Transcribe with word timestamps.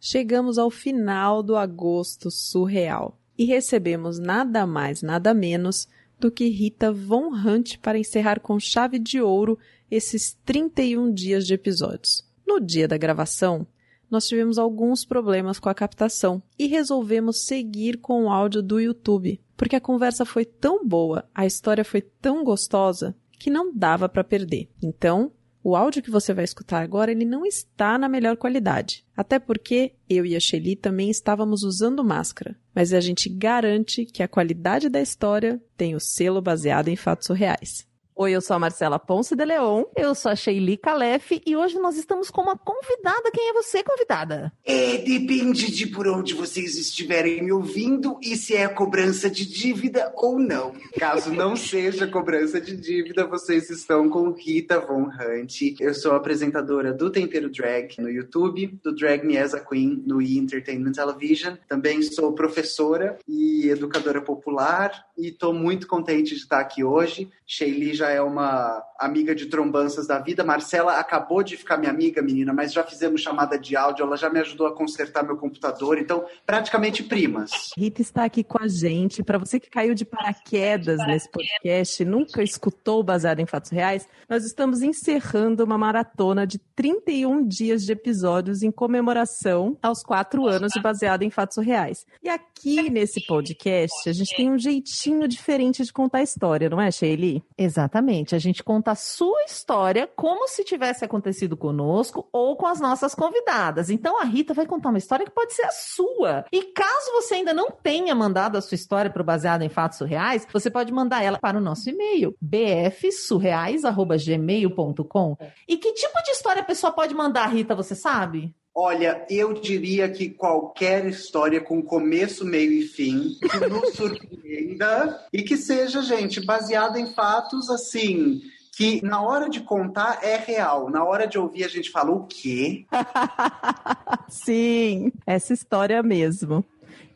chegamos 0.00 0.58
ao 0.58 0.70
final 0.70 1.42
do 1.42 1.56
agosto 1.56 2.30
surreal 2.30 3.18
e 3.36 3.44
recebemos 3.44 4.18
nada 4.18 4.66
mais, 4.66 5.02
nada 5.02 5.34
menos 5.34 5.86
do 6.18 6.30
que 6.30 6.48
Rita 6.48 6.92
Von 6.92 7.28
Hunt 7.28 7.78
para 7.78 7.98
encerrar 7.98 8.40
com 8.40 8.58
chave 8.58 8.98
de 8.98 9.20
ouro 9.20 9.58
esses 9.90 10.36
31 10.44 11.12
dias 11.12 11.46
de 11.46 11.54
episódios. 11.54 12.26
No 12.46 12.60
dia 12.60 12.88
da 12.88 12.98
gravação, 12.98 13.66
nós 14.10 14.26
tivemos 14.26 14.58
alguns 14.58 15.04
problemas 15.04 15.58
com 15.58 15.68
a 15.68 15.74
captação 15.74 16.42
e 16.58 16.66
resolvemos 16.66 17.44
seguir 17.44 17.98
com 17.98 18.24
o 18.24 18.30
áudio 18.30 18.62
do 18.62 18.80
YouTube, 18.80 19.40
porque 19.56 19.76
a 19.76 19.80
conversa 19.80 20.24
foi 20.24 20.44
tão 20.44 20.86
boa, 20.86 21.28
a 21.34 21.46
história 21.46 21.84
foi 21.84 22.00
tão 22.00 22.42
gostosa 22.42 23.14
que 23.38 23.48
não 23.50 23.72
dava 23.72 24.08
para 24.08 24.24
perder. 24.24 24.68
Então, 24.82 25.32
o 25.62 25.76
áudio 25.76 26.02
que 26.02 26.10
você 26.10 26.32
vai 26.32 26.44
escutar 26.44 26.80
agora, 26.80 27.10
ele 27.10 27.24
não 27.24 27.44
está 27.44 27.98
na 27.98 28.08
melhor 28.08 28.36
qualidade. 28.36 29.04
Até 29.14 29.38
porque 29.38 29.92
eu 30.08 30.24
e 30.24 30.34
a 30.34 30.40
Shelly 30.40 30.74
também 30.74 31.10
estávamos 31.10 31.62
usando 31.62 32.02
máscara. 32.02 32.56
Mas 32.74 32.92
a 32.92 33.00
gente 33.00 33.28
garante 33.28 34.06
que 34.06 34.22
a 34.22 34.28
qualidade 34.28 34.88
da 34.88 35.00
história 35.00 35.60
tem 35.76 35.94
o 35.94 36.00
selo 36.00 36.40
baseado 36.40 36.88
em 36.88 36.96
fatos 36.96 37.28
reais. 37.28 37.86
Oi, 38.22 38.32
eu 38.32 38.42
sou 38.42 38.54
a 38.54 38.58
Marcela 38.58 38.98
Ponce 38.98 39.34
de 39.34 39.46
Leon. 39.46 39.84
Eu 39.96 40.14
sou 40.14 40.30
a 40.30 40.36
Sheili 40.36 40.76
Calef 40.76 41.40
e 41.46 41.56
hoje 41.56 41.78
nós 41.78 41.96
estamos 41.96 42.30
com 42.30 42.42
uma 42.42 42.54
convidada. 42.54 43.30
Quem 43.32 43.48
é 43.48 43.52
você, 43.54 43.82
convidada? 43.82 44.52
É, 44.62 44.98
depende 44.98 45.70
de 45.72 45.86
por 45.86 46.06
onde 46.06 46.34
vocês 46.34 46.76
estiverem 46.76 47.42
me 47.42 47.50
ouvindo 47.50 48.18
e 48.22 48.36
se 48.36 48.54
é 48.54 48.68
cobrança 48.68 49.30
de 49.30 49.46
dívida 49.46 50.12
ou 50.16 50.38
não. 50.38 50.74
Caso 50.98 51.32
não 51.32 51.56
seja 51.56 52.06
cobrança 52.06 52.60
de 52.60 52.76
dívida, 52.76 53.26
vocês 53.26 53.70
estão 53.70 54.06
com 54.10 54.32
Rita 54.32 54.78
Von 54.78 55.04
Hunt. 55.04 55.80
Eu 55.80 55.94
sou 55.94 56.12
apresentadora 56.12 56.92
do 56.92 57.08
Tempero 57.08 57.48
Drag 57.48 57.94
no 57.98 58.10
YouTube, 58.10 58.78
do 58.84 58.94
Drag 58.94 59.24
Me 59.24 59.38
As 59.38 59.54
a 59.54 59.60
Queen 59.60 60.04
no 60.06 60.20
E! 60.20 60.36
Entertainment 60.36 60.92
Television. 60.92 61.54
Também 61.66 62.02
sou 62.02 62.34
professora 62.34 63.18
e 63.26 63.70
educadora 63.70 64.20
popular 64.20 65.06
e 65.16 65.28
estou 65.28 65.54
muito 65.54 65.86
contente 65.86 66.34
de 66.34 66.42
estar 66.42 66.60
aqui 66.60 66.84
hoje. 66.84 67.30
Sheili 67.46 67.94
já 67.94 68.09
é 68.10 68.20
uma 68.20 68.84
amiga 68.98 69.34
de 69.34 69.46
trombanças 69.46 70.06
da 70.06 70.18
vida. 70.18 70.44
Marcela 70.44 70.98
acabou 70.98 71.42
de 71.42 71.56
ficar 71.56 71.78
minha 71.78 71.90
amiga, 71.90 72.20
menina, 72.20 72.52
mas 72.52 72.72
já 72.72 72.84
fizemos 72.84 73.22
chamada 73.22 73.58
de 73.58 73.74
áudio, 73.74 74.04
ela 74.04 74.16
já 74.16 74.28
me 74.28 74.38
ajudou 74.40 74.66
a 74.66 74.74
consertar 74.74 75.24
meu 75.24 75.36
computador, 75.36 75.98
então 75.98 76.26
praticamente 76.44 77.02
primas. 77.02 77.50
Rita 77.76 78.02
está 78.02 78.24
aqui 78.24 78.44
com 78.44 78.62
a 78.62 78.68
gente. 78.68 79.22
Para 79.22 79.38
você 79.38 79.58
que 79.58 79.70
caiu 79.70 79.94
de 79.94 80.04
paraquedas 80.04 80.98
nesse 81.06 81.30
podcast, 81.30 82.04
nunca 82.04 82.42
escutou 82.42 83.02
baseado 83.02 83.40
em 83.40 83.46
fatos 83.46 83.70
reais, 83.70 84.06
nós 84.28 84.44
estamos 84.44 84.82
encerrando 84.82 85.64
uma 85.64 85.78
maratona 85.78 86.46
de 86.46 86.58
31 86.58 87.46
dias 87.46 87.82
de 87.82 87.92
episódios 87.92 88.62
em 88.62 88.70
comemoração 88.70 89.78
aos 89.82 90.02
quatro 90.02 90.46
anos 90.46 90.72
de 90.72 90.80
baseado 90.80 91.22
em 91.22 91.30
fatos 91.30 91.64
reais. 91.64 92.04
E 92.22 92.28
aqui 92.28 92.90
nesse 92.90 93.24
podcast, 93.26 94.08
a 94.08 94.12
gente 94.12 94.36
tem 94.36 94.50
um 94.50 94.58
jeitinho 94.58 95.26
diferente 95.26 95.82
de 95.82 95.92
contar 95.92 96.18
a 96.18 96.22
história, 96.22 96.68
não 96.68 96.80
é, 96.80 96.90
Sheili? 96.90 97.42
Exatamente. 97.56 97.99
Exatamente. 98.00 98.34
A 98.34 98.38
gente 98.38 98.64
conta 98.64 98.92
a 98.92 98.94
sua 98.94 99.44
história 99.44 100.08
como 100.16 100.48
se 100.48 100.64
tivesse 100.64 101.04
acontecido 101.04 101.54
conosco 101.56 102.28
ou 102.32 102.56
com 102.56 102.66
as 102.66 102.80
nossas 102.80 103.14
convidadas. 103.14 103.90
Então 103.90 104.18
a 104.20 104.24
Rita 104.24 104.54
vai 104.54 104.64
contar 104.66 104.88
uma 104.88 104.98
história 104.98 105.26
que 105.26 105.30
pode 105.30 105.52
ser 105.52 105.64
a 105.64 105.70
sua. 105.70 106.44
E 106.50 106.62
caso 106.62 107.12
você 107.12 107.34
ainda 107.34 107.52
não 107.52 107.70
tenha 107.70 108.14
mandado 108.14 108.56
a 108.56 108.62
sua 108.62 108.74
história 108.74 109.10
para 109.10 109.22
o 109.22 109.24
Baseado 109.24 109.62
em 109.62 109.68
Fatos 109.68 109.98
Surreais, 109.98 110.46
você 110.52 110.70
pode 110.70 110.92
mandar 110.92 111.22
ela 111.22 111.38
para 111.38 111.58
o 111.58 111.60
nosso 111.60 111.90
e-mail, 111.90 112.34
bfsurreais.gmail.com. 112.40 115.36
E 115.68 115.76
que 115.76 115.92
tipo 115.92 116.22
de 116.24 116.30
história 116.30 116.62
a 116.62 116.64
pessoa 116.64 116.92
pode 116.92 117.14
mandar, 117.14 117.46
Rita, 117.48 117.74
você 117.74 117.94
sabe? 117.94 118.54
Olha, 118.74 119.26
eu 119.28 119.52
diria 119.52 120.08
que 120.08 120.30
qualquer 120.30 121.04
história 121.06 121.60
com 121.60 121.82
começo, 121.82 122.44
meio 122.44 122.72
e 122.72 122.82
fim 122.82 123.36
que 123.40 123.68
nos 123.68 123.94
surpreenda 123.96 125.26
e 125.32 125.42
que 125.42 125.56
seja, 125.56 126.02
gente, 126.02 126.44
baseada 126.44 126.98
em 126.98 127.12
fatos 127.12 127.68
assim 127.68 128.40
que 128.72 129.04
na 129.04 129.20
hora 129.20 129.50
de 129.50 129.60
contar 129.60 130.20
é 130.22 130.36
real, 130.36 130.88
na 130.88 131.04
hora 131.04 131.26
de 131.26 131.38
ouvir 131.38 131.64
a 131.64 131.68
gente 131.68 131.90
fala 131.90 132.12
o 132.12 132.26
quê? 132.26 132.86
Sim, 134.28 135.12
essa 135.26 135.52
história 135.52 136.02
mesmo. 136.02 136.64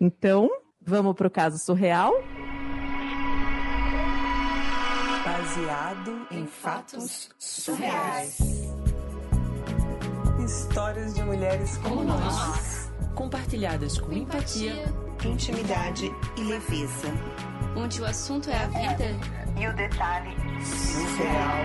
Então, 0.00 0.50
vamos 0.82 1.14
pro 1.14 1.30
caso 1.30 1.58
surreal? 1.58 2.12
Baseado 5.24 6.26
em 6.32 6.46
fatos 6.46 7.30
surreais. 7.38 8.38
Histórias 10.94 11.14
de 11.14 11.22
mulheres 11.24 11.76
como, 11.78 12.04
nós. 12.04 12.88
Compartilhadas 13.16 13.98
com 13.98 14.12
empatia, 14.12 14.84
intimidade 15.24 16.08
e 16.36 16.40
leveza. 16.44 17.08
Onde 17.76 18.00
o 18.00 18.06
assunto 18.06 18.48
é 18.48 18.56
a 18.56 18.66
vida 18.68 19.06
e 19.60 19.66
o 19.66 19.74
detalhe 19.74 20.30
surreal. 20.62 21.64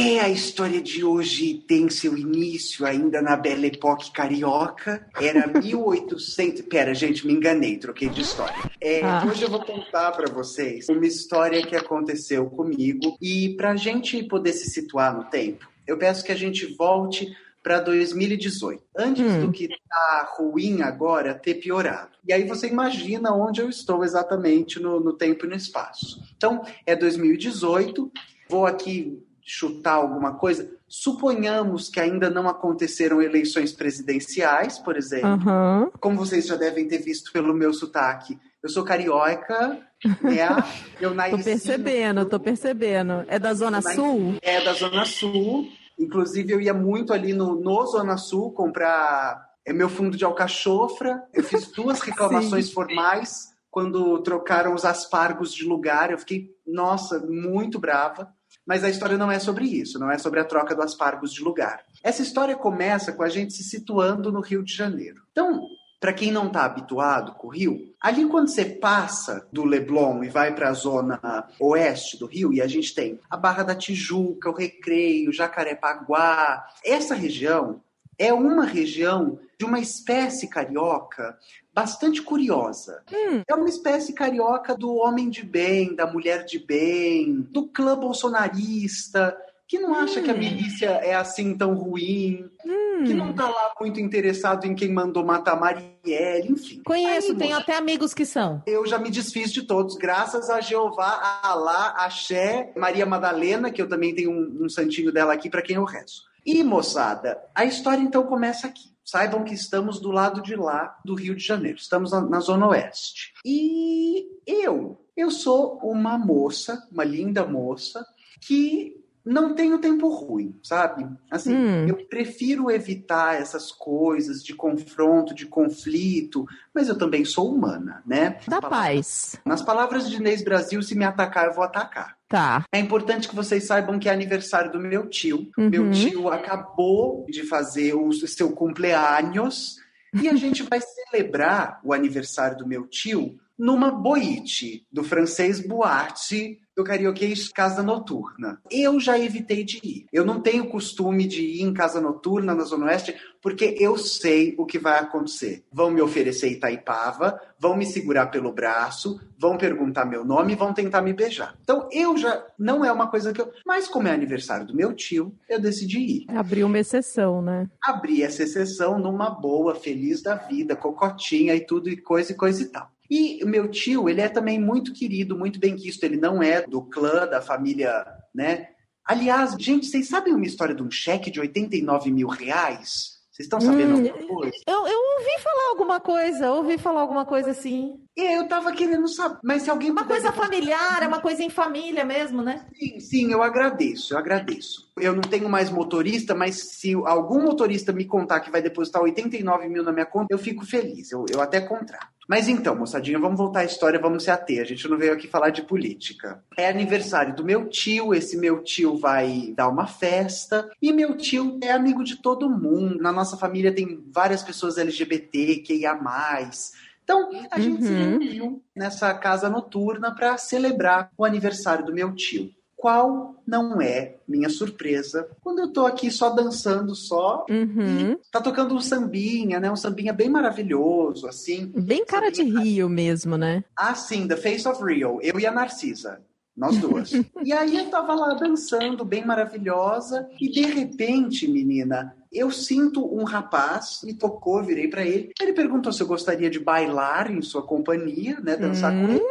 É, 0.00 0.18
a 0.18 0.30
história 0.30 0.80
de 0.80 1.04
hoje 1.04 1.62
tem 1.68 1.90
seu 1.90 2.16
início 2.16 2.86
ainda 2.86 3.20
na 3.20 3.36
Belle 3.36 3.66
Époque 3.66 4.10
carioca. 4.10 5.06
Era 5.20 5.46
1800. 5.60 6.62
Pera, 6.62 6.94
gente, 6.94 7.26
me 7.26 7.34
enganei, 7.34 7.76
troquei 7.76 8.08
de 8.08 8.22
história. 8.22 8.56
É, 8.80 9.02
ah. 9.04 9.22
Hoje 9.28 9.42
eu 9.42 9.50
vou 9.50 9.62
contar 9.62 10.12
para 10.12 10.32
vocês 10.32 10.88
uma 10.88 11.06
história 11.06 11.60
que 11.66 11.76
aconteceu 11.76 12.46
comigo. 12.46 13.18
E 13.20 13.50
para 13.58 13.72
a 13.72 13.76
gente 13.76 14.22
poder 14.22 14.54
se 14.54 14.70
situar 14.70 15.14
no 15.14 15.24
tempo, 15.24 15.68
eu 15.86 15.98
peço 15.98 16.24
que 16.24 16.32
a 16.32 16.36
gente 16.36 16.64
volte 16.76 17.30
para 17.62 17.78
2018, 17.78 18.82
antes 18.96 19.22
hum. 19.22 19.40
do 19.42 19.52
que 19.52 19.68
tá 19.68 20.32
ruim 20.34 20.80
agora 20.80 21.34
ter 21.34 21.56
piorado. 21.56 22.12
E 22.26 22.32
aí 22.32 22.44
você 22.44 22.68
imagina 22.68 23.34
onde 23.34 23.60
eu 23.60 23.68
estou 23.68 24.02
exatamente 24.02 24.80
no, 24.80 24.98
no 24.98 25.12
tempo 25.12 25.44
e 25.44 25.48
no 25.50 25.54
espaço. 25.54 26.22
Então, 26.34 26.62
é 26.86 26.96
2018. 26.96 28.10
Vou 28.48 28.64
aqui 28.66 29.22
chutar 29.52 29.94
alguma 29.94 30.34
coisa, 30.34 30.70
suponhamos 30.86 31.88
que 31.88 31.98
ainda 31.98 32.30
não 32.30 32.48
aconteceram 32.48 33.20
eleições 33.20 33.72
presidenciais, 33.72 34.78
por 34.78 34.96
exemplo. 34.96 35.50
Uhum. 35.50 35.90
Como 35.98 36.16
vocês 36.16 36.46
já 36.46 36.54
devem 36.54 36.86
ter 36.86 36.98
visto 36.98 37.32
pelo 37.32 37.52
meu 37.52 37.74
sotaque, 37.74 38.38
eu 38.62 38.68
sou 38.68 38.84
carioca, 38.84 39.80
né? 40.22 40.46
Eu 41.00 41.14
nasci. 41.14 41.36
tô 41.36 41.42
percebendo, 41.42 42.24
tô 42.26 42.38
percebendo. 42.38 43.24
É 43.26 43.38
da 43.38 43.52
Zona 43.52 43.82
Sul? 43.82 44.36
É 44.40 44.62
da 44.62 44.72
Zona 44.72 45.04
Sul. 45.04 45.68
Inclusive, 45.98 46.52
eu 46.52 46.60
ia 46.60 46.72
muito 46.72 47.12
ali 47.12 47.32
no, 47.32 47.54
no 47.56 47.86
Zona 47.86 48.16
Sul 48.16 48.52
comprar 48.52 49.50
é 49.66 49.72
meu 49.72 49.88
fundo 49.88 50.16
de 50.16 50.24
alcachofra. 50.24 51.22
Eu 51.34 51.42
fiz 51.42 51.72
duas 51.72 52.00
reclamações 52.02 52.70
formais 52.70 53.48
quando 53.70 54.22
trocaram 54.22 54.74
os 54.74 54.84
aspargos 54.84 55.52
de 55.52 55.64
lugar. 55.64 56.10
Eu 56.10 56.18
fiquei, 56.18 56.50
nossa, 56.66 57.18
muito 57.18 57.78
brava. 57.78 58.32
Mas 58.66 58.84
a 58.84 58.90
história 58.90 59.18
não 59.18 59.30
é 59.30 59.38
sobre 59.38 59.64
isso, 59.64 59.98
não 59.98 60.10
é 60.10 60.18
sobre 60.18 60.40
a 60.40 60.44
troca 60.44 60.74
do 60.74 60.82
aspargos 60.82 61.32
de 61.32 61.42
lugar. 61.42 61.82
Essa 62.02 62.22
história 62.22 62.56
começa 62.56 63.12
com 63.12 63.22
a 63.22 63.28
gente 63.28 63.52
se 63.52 63.64
situando 63.64 64.30
no 64.30 64.40
Rio 64.40 64.62
de 64.62 64.74
Janeiro. 64.74 65.22
Então, 65.32 65.66
para 66.00 66.14
quem 66.14 66.32
não 66.32 66.46
está 66.46 66.64
habituado 66.64 67.34
com 67.34 67.48
o 67.48 67.50
Rio, 67.50 67.94
ali 68.00 68.24
quando 68.26 68.48
você 68.48 68.64
passa 68.64 69.46
do 69.52 69.64
Leblon 69.64 70.24
e 70.24 70.28
vai 70.30 70.54
para 70.54 70.70
a 70.70 70.72
zona 70.72 71.46
oeste 71.60 72.18
do 72.18 72.26
Rio, 72.26 72.54
e 72.54 72.62
a 72.62 72.66
gente 72.66 72.94
tem 72.94 73.20
a 73.28 73.36
Barra 73.36 73.62
da 73.62 73.74
Tijuca, 73.74 74.48
o 74.48 74.54
Recreio, 74.54 75.32
Jacarepaguá, 75.32 76.66
essa 76.84 77.14
região 77.14 77.82
é 78.18 78.32
uma 78.32 78.64
região 78.64 79.38
de 79.58 79.64
uma 79.64 79.78
espécie 79.78 80.48
carioca 80.48 81.38
bastante 81.80 82.20
curiosa. 82.20 83.02
Hum. 83.10 83.42
É 83.48 83.54
uma 83.54 83.68
espécie 83.68 84.12
carioca 84.12 84.76
do 84.76 84.94
homem 84.96 85.30
de 85.30 85.42
bem, 85.42 85.94
da 85.94 86.06
mulher 86.06 86.44
de 86.44 86.58
bem, 86.58 87.40
do 87.50 87.66
clã 87.68 87.98
bolsonarista, 87.98 89.34
que 89.66 89.78
não 89.78 89.94
acha 89.94 90.20
hum. 90.20 90.24
que 90.24 90.30
a 90.30 90.34
hum. 90.34 90.38
milícia 90.38 90.88
é 90.88 91.14
assim 91.14 91.56
tão 91.56 91.72
ruim, 91.74 92.50
hum. 92.66 93.04
que 93.06 93.14
não 93.14 93.32
tá 93.32 93.48
lá 93.48 93.72
muito 93.80 93.98
interessado 93.98 94.66
em 94.66 94.74
quem 94.74 94.92
mandou 94.92 95.24
matar 95.24 95.58
Marielle, 95.58 96.52
enfim. 96.52 96.82
Conheço, 96.84 97.32
Aí, 97.32 97.38
tenho 97.38 97.50
moça, 97.52 97.62
até 97.62 97.76
amigos 97.76 98.12
que 98.12 98.26
são. 98.26 98.62
Eu 98.66 98.86
já 98.86 98.98
me 98.98 99.10
desfiz 99.10 99.50
de 99.50 99.62
todos, 99.62 99.96
graças 99.96 100.50
a 100.50 100.60
Jeová, 100.60 101.18
a 101.22 101.48
Alá, 101.48 101.94
a 101.96 102.10
Xé, 102.10 102.72
Maria 102.76 103.06
Madalena, 103.06 103.70
que 103.70 103.80
eu 103.80 103.88
também 103.88 104.14
tenho 104.14 104.30
um, 104.30 104.64
um 104.64 104.68
santinho 104.68 105.10
dela 105.10 105.32
aqui 105.32 105.48
para 105.48 105.62
quem 105.62 105.76
eu 105.76 105.84
rezo. 105.84 106.28
E, 106.44 106.62
moçada, 106.62 107.40
a 107.54 107.64
história 107.64 108.02
então 108.02 108.24
começa 108.24 108.66
aqui. 108.66 108.90
Saibam 109.04 109.44
que 109.44 109.54
estamos 109.54 110.00
do 110.00 110.10
lado 110.10 110.42
de 110.42 110.54
lá 110.54 110.98
do 111.04 111.14
Rio 111.14 111.34
de 111.34 111.44
Janeiro, 111.44 111.78
estamos 111.78 112.12
na, 112.12 112.20
na 112.20 112.40
Zona 112.40 112.68
Oeste. 112.68 113.32
E 113.44 114.28
eu, 114.46 115.04
eu 115.16 115.30
sou 115.30 115.78
uma 115.82 116.18
moça, 116.18 116.86
uma 116.92 117.04
linda 117.04 117.44
moça, 117.44 118.04
que 118.40 118.99
não 119.24 119.54
tenho 119.54 119.78
tempo 119.78 120.08
ruim, 120.08 120.58
sabe? 120.62 121.06
Assim, 121.30 121.54
Hum. 121.54 121.86
eu 121.86 121.96
prefiro 122.06 122.70
evitar 122.70 123.40
essas 123.40 123.70
coisas 123.70 124.42
de 124.42 124.54
confronto, 124.54 125.34
de 125.34 125.46
conflito, 125.46 126.46
mas 126.74 126.88
eu 126.88 126.96
também 126.96 127.24
sou 127.24 127.54
humana, 127.54 128.02
né? 128.06 128.38
Da 128.48 128.60
paz. 128.60 129.36
Nas 129.44 129.62
palavras 129.62 130.08
de 130.08 130.16
Inês 130.16 130.42
Brasil, 130.42 130.82
se 130.82 130.94
me 130.94 131.04
atacar, 131.04 131.46
eu 131.46 131.54
vou 131.54 131.64
atacar. 131.64 132.16
Tá. 132.28 132.64
É 132.72 132.78
importante 132.78 133.28
que 133.28 133.34
vocês 133.34 133.66
saibam 133.66 133.98
que 133.98 134.08
é 134.08 134.12
aniversário 134.12 134.70
do 134.70 134.78
meu 134.78 135.08
tio. 135.08 135.48
Uhum. 135.58 135.68
Meu 135.68 135.90
tio 135.90 136.28
acabou 136.28 137.26
de 137.28 137.42
fazer 137.42 137.94
o 137.94 138.12
seu 138.12 138.52
cumpleaños 138.52 139.76
e 140.14 140.28
a 140.28 140.34
gente 140.34 140.62
vai 140.62 140.80
celebrar 140.80 141.80
o 141.84 141.92
aniversário 141.92 142.56
do 142.56 142.66
meu 142.66 142.86
tio 142.86 143.36
numa 143.60 143.90
boite 143.90 144.86
do 144.90 145.04
francês 145.04 145.60
Boate 145.60 146.58
do 146.74 146.82
karaokê 146.82 147.34
Casa 147.54 147.82
Noturna. 147.82 148.58
Eu 148.70 148.98
já 148.98 149.18
evitei 149.18 149.62
de 149.62 149.78
ir. 149.84 150.06
Eu 150.10 150.24
não 150.24 150.40
tenho 150.40 150.70
costume 150.70 151.26
de 151.26 151.42
ir 151.42 151.62
em 151.62 151.74
Casa 151.74 152.00
Noturna 152.00 152.54
na 152.54 152.64
Zona 152.64 152.86
Oeste 152.86 153.14
porque 153.42 153.76
eu 153.78 153.98
sei 153.98 154.54
o 154.56 154.64
que 154.64 154.78
vai 154.78 154.98
acontecer. 154.98 155.62
Vão 155.70 155.90
me 155.90 156.00
oferecer 156.00 156.48
Itaipava, 156.48 157.38
vão 157.58 157.76
me 157.76 157.84
segurar 157.84 158.28
pelo 158.28 158.50
braço, 158.50 159.20
vão 159.38 159.58
perguntar 159.58 160.06
meu 160.06 160.24
nome 160.24 160.54
e 160.54 160.56
vão 160.56 160.72
tentar 160.72 161.02
me 161.02 161.12
beijar. 161.12 161.54
Então 161.62 161.86
eu 161.92 162.16
já 162.16 162.42
não 162.58 162.82
é 162.82 162.90
uma 162.90 163.08
coisa 163.08 163.30
que 163.30 163.42
eu. 163.42 163.52
Mas 163.66 163.86
como 163.86 164.08
é 164.08 164.12
aniversário 164.12 164.66
do 164.66 164.74
meu 164.74 164.94
tio, 164.94 165.34
eu 165.46 165.60
decidi 165.60 165.98
ir. 165.98 166.26
Abriu 166.28 166.66
uma 166.66 166.78
exceção, 166.78 167.42
né? 167.42 167.68
Abri 167.82 168.22
essa 168.22 168.42
exceção 168.42 168.98
numa 168.98 169.28
boa, 169.28 169.74
feliz 169.74 170.22
da 170.22 170.34
vida, 170.34 170.74
cocotinha 170.74 171.54
e 171.54 171.60
tudo 171.60 171.90
e 171.90 171.96
coisa 171.98 172.32
e 172.32 172.34
coisa 172.34 172.62
e 172.62 172.66
tal. 172.66 172.90
E 173.10 173.42
o 173.42 173.48
meu 173.48 173.68
tio, 173.68 174.08
ele 174.08 174.20
é 174.20 174.28
também 174.28 174.60
muito 174.60 174.92
querido, 174.92 175.36
muito 175.36 175.58
bem 175.58 175.74
quisto. 175.74 176.04
Ele 176.04 176.16
não 176.16 176.40
é 176.40 176.62
do 176.62 176.82
clã, 176.82 177.26
da 177.26 177.42
família, 177.42 178.06
né? 178.32 178.68
Aliás, 179.04 179.56
gente, 179.58 179.86
vocês 179.86 180.08
sabem 180.08 180.32
uma 180.32 180.46
história 180.46 180.74
de 180.74 180.82
um 180.82 180.90
cheque 180.90 181.30
de 181.30 181.40
89 181.40 182.12
mil 182.12 182.28
reais? 182.28 183.18
Vocês 183.32 183.46
estão 183.46 183.60
sabendo 183.60 183.96
Hum, 183.96 184.06
alguma 184.06 184.38
coisa? 184.38 184.56
Eu, 184.66 184.86
eu 184.86 185.00
ouvi 185.18 185.42
falar 185.42 185.68
alguma 185.70 186.00
coisa, 186.00 186.52
ouvi 186.52 186.78
falar 186.78 187.00
alguma 187.00 187.24
coisa 187.24 187.50
assim. 187.50 187.98
E 188.20 188.34
eu 188.36 188.46
tava 188.46 188.70
querendo 188.72 189.08
saber, 189.08 189.38
mas 189.42 189.62
se 189.62 189.70
alguém 189.70 189.90
Uma 189.90 190.04
coisa 190.04 190.30
familiar, 190.30 191.02
é 191.02 191.08
uma 191.08 191.22
coisa 191.22 191.42
em 191.42 191.48
família 191.48 192.04
mesmo, 192.04 192.42
né? 192.42 192.66
Sim, 192.78 193.00
sim, 193.00 193.32
eu 193.32 193.42
agradeço, 193.42 194.12
eu 194.12 194.18
agradeço. 194.18 194.90
Eu 194.98 195.14
não 195.14 195.22
tenho 195.22 195.48
mais 195.48 195.70
motorista, 195.70 196.34
mas 196.34 196.56
se 196.56 196.92
algum 197.06 197.42
motorista 197.42 197.94
me 197.94 198.04
contar 198.04 198.40
que 198.40 198.50
vai 198.50 198.60
depositar 198.60 199.00
89 199.00 199.68
mil 199.68 199.82
na 199.82 199.90
minha 199.90 200.04
conta, 200.04 200.34
eu 200.34 200.38
fico 200.38 200.66
feliz, 200.66 201.10
eu, 201.10 201.24
eu 201.32 201.40
até 201.40 201.62
contrato. 201.62 202.08
Mas 202.28 202.46
então, 202.46 202.76
moçadinha, 202.76 203.18
vamos 203.18 203.38
voltar 203.38 203.60
à 203.60 203.64
história, 203.64 203.98
vamos 203.98 204.22
se 204.24 204.30
ater. 204.30 204.60
A 204.60 204.64
gente 204.64 204.86
não 204.86 204.98
veio 204.98 205.14
aqui 205.14 205.26
falar 205.26 205.50
de 205.50 205.62
política. 205.62 206.44
É 206.56 206.68
aniversário 206.68 207.34
do 207.34 207.42
meu 207.42 207.68
tio, 207.68 208.14
esse 208.14 208.36
meu 208.36 208.62
tio 208.62 208.98
vai 208.98 209.52
dar 209.56 209.68
uma 209.68 209.86
festa, 209.86 210.70
e 210.80 210.92
meu 210.92 211.16
tio 211.16 211.58
é 211.62 211.72
amigo 211.72 212.04
de 212.04 212.16
todo 212.22 212.50
mundo. 212.50 213.02
Na 213.02 213.10
nossa 213.10 213.36
família 213.36 213.74
tem 213.74 214.04
várias 214.12 214.42
pessoas 214.42 214.78
LGBT, 214.78 215.56
que 215.56 215.74
ia 215.74 215.94
mais. 215.94 216.72
Então, 217.10 217.28
a 217.50 217.58
gente 217.58 217.82
se 217.82 217.92
Uhum. 217.92 218.18
reuniu 218.18 218.62
nessa 218.76 219.12
casa 219.14 219.48
noturna 219.50 220.14
para 220.14 220.38
celebrar 220.38 221.10
o 221.18 221.24
aniversário 221.24 221.84
do 221.84 221.92
meu 221.92 222.14
tio. 222.14 222.50
Qual 222.76 223.34
não 223.46 223.78
é 223.82 224.14
minha 224.26 224.48
surpresa 224.48 225.28
quando 225.42 225.58
eu 225.58 225.68
tô 225.72 225.84
aqui 225.84 226.10
só 226.10 226.30
dançando 226.30 226.94
só? 226.94 227.44
Uhum. 227.50 228.16
Tá 228.32 228.40
tocando 228.40 228.74
um 228.74 228.80
sambinha, 228.80 229.60
né? 229.60 229.70
Um 229.70 229.76
sambinha 229.76 230.12
bem 230.14 230.30
maravilhoso, 230.30 231.26
assim. 231.26 231.66
Bem 231.76 232.06
cara 232.06 232.30
de 232.30 232.42
Rio 232.42 232.88
mesmo, 232.88 233.36
né? 233.36 233.64
Ah, 233.76 233.94
sim, 233.94 234.26
The 234.26 234.36
Face 234.36 234.66
of 234.66 234.82
Rio. 234.82 235.18
Eu 235.20 235.38
e 235.38 235.46
a 235.46 235.50
Narcisa. 235.52 236.20
Nós 236.60 236.76
duas. 236.76 237.10
e 237.42 237.52
aí 237.52 237.76
eu 237.78 237.90
tava 237.90 238.14
lá 238.14 238.34
dançando, 238.34 239.04
bem 239.04 239.24
maravilhosa, 239.24 240.28
e 240.40 240.48
de 240.50 240.60
repente, 240.62 241.48
menina, 241.48 242.14
eu 242.32 242.50
sinto 242.50 243.04
um 243.12 243.24
rapaz, 243.24 244.00
me 244.04 244.14
tocou, 244.14 244.62
virei 244.62 244.86
pra 244.88 245.04
ele. 245.04 245.32
Ele 245.40 245.52
perguntou 245.52 245.92
se 245.92 246.00
eu 246.02 246.06
gostaria 246.06 246.48
de 246.50 246.60
bailar 246.60 247.30
em 247.32 247.42
sua 247.42 247.62
companhia, 247.62 248.38
né? 248.40 248.56
Dançar 248.56 248.92
com 248.92 249.08
ele. 249.08 249.24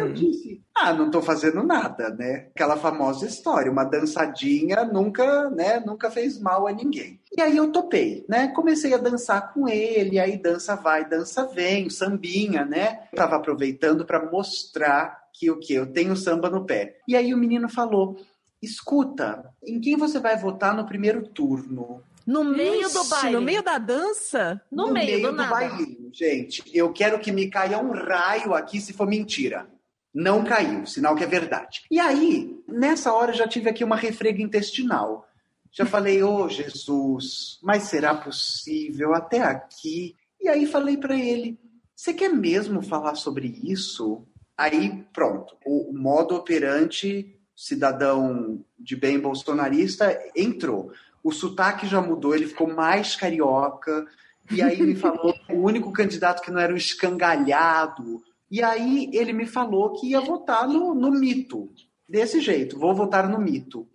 Eu 0.00 0.06
Hum. 0.08 0.12
disse, 0.12 0.60
ah, 0.76 0.92
não 0.92 1.08
tô 1.10 1.22
fazendo 1.22 1.62
nada, 1.62 2.10
né? 2.10 2.48
Aquela 2.54 2.76
famosa 2.76 3.26
história, 3.26 3.70
uma 3.70 3.84
dançadinha 3.84 4.84
nunca, 4.84 5.48
né, 5.50 5.80
nunca 5.86 6.10
fez 6.10 6.38
mal 6.40 6.66
a 6.66 6.72
ninguém. 6.72 7.20
E 7.36 7.40
aí 7.40 7.56
eu 7.56 7.70
topei, 7.70 8.24
né? 8.28 8.48
Comecei 8.48 8.92
a 8.92 8.98
dançar 8.98 9.54
com 9.54 9.68
ele, 9.68 10.18
aí 10.18 10.36
dança 10.36 10.74
vai, 10.74 11.08
dança 11.08 11.46
vem, 11.46 11.88
sambinha, 11.88 12.64
né? 12.64 13.04
Tava 13.14 13.36
aproveitando 13.36 14.04
para 14.04 14.28
mostrar 14.30 15.21
que 15.32 15.50
o 15.50 15.58
que 15.58 15.74
eu 15.74 15.86
tenho 15.86 16.16
samba 16.16 16.50
no 16.50 16.64
pé. 16.64 16.98
E 17.08 17.16
aí 17.16 17.32
o 17.32 17.38
menino 17.38 17.68
falou: 17.68 18.16
"Escuta, 18.60 19.44
em 19.64 19.80
quem 19.80 19.96
você 19.96 20.18
vai 20.18 20.36
votar 20.36 20.76
no 20.76 20.86
primeiro 20.86 21.26
turno?" 21.28 22.02
No 22.26 22.44
meio 22.44 22.88
do 22.88 23.04
baile. 23.04 23.32
No 23.32 23.42
meio 23.42 23.62
da 23.62 23.78
dança? 23.78 24.62
No 24.70 24.92
meio, 24.92 25.22
do, 25.22 25.32
nada. 25.32 25.50
bailinho, 25.50 26.10
gente. 26.12 26.62
Eu 26.72 26.92
quero 26.92 27.18
que 27.18 27.32
me 27.32 27.48
caia 27.48 27.78
um 27.78 27.90
raio 27.90 28.54
aqui 28.54 28.80
se 28.80 28.92
for 28.92 29.08
mentira. 29.08 29.68
Não 30.14 30.44
caiu, 30.44 30.86
sinal 30.86 31.16
que 31.16 31.24
é 31.24 31.26
verdade. 31.26 31.82
E 31.90 31.98
aí, 31.98 32.56
nessa 32.68 33.12
hora, 33.12 33.32
eu 33.32 33.36
já 33.36 33.48
tive 33.48 33.70
aqui 33.70 33.82
uma 33.82 33.96
refrega 33.96 34.42
intestinal. 34.42 35.26
Já 35.70 35.86
falei, 35.86 36.22
ô 36.22 36.48
Jesus, 36.48 37.58
mas 37.62 37.84
será 37.84 38.14
possível 38.14 39.14
até 39.14 39.40
aqui? 39.40 40.14
E 40.38 40.48
aí 40.48 40.66
falei 40.66 40.98
para 40.98 41.16
ele, 41.16 41.58
você 41.96 42.12
quer 42.12 42.28
mesmo 42.28 42.82
falar 42.82 43.14
sobre 43.14 43.46
isso? 43.64 44.26
Aí, 44.62 45.04
pronto, 45.12 45.56
o, 45.66 45.92
modo 45.92 46.36
operante 46.36 47.36
cidadão 47.56 48.64
de 48.78 48.94
bem 48.94 49.18
bolsonarista 49.18 50.16
entrou. 50.36 50.92
O 51.22 51.32
sotaque 51.32 51.84
já 51.84 52.00
mudou, 52.00 52.32
ele 52.32 52.46
ficou 52.46 52.72
mais 52.72 53.16
carioca. 53.16 54.06
E 54.52 54.62
aí 54.62 54.80
me 54.80 54.94
falou 54.94 55.34
o 55.50 55.54
único 55.54 55.92
candidato 55.92 56.42
que 56.42 56.50
não 56.52 56.60
era 56.60 56.72
um 56.72 56.76
escangalhado. 56.76 58.22
E 58.48 58.62
aí 58.62 59.10
ele 59.12 59.32
me 59.32 59.46
falou 59.46 59.94
que 59.94 60.10
ia 60.10 60.20
votar 60.20 60.68
no, 60.68 60.94
no 60.94 61.10
mito. 61.10 61.68
Desse 62.08 62.40
jeito, 62.40 62.78
vou 62.78 62.94
votar 62.94 63.28
no 63.28 63.40
mito. 63.40 63.88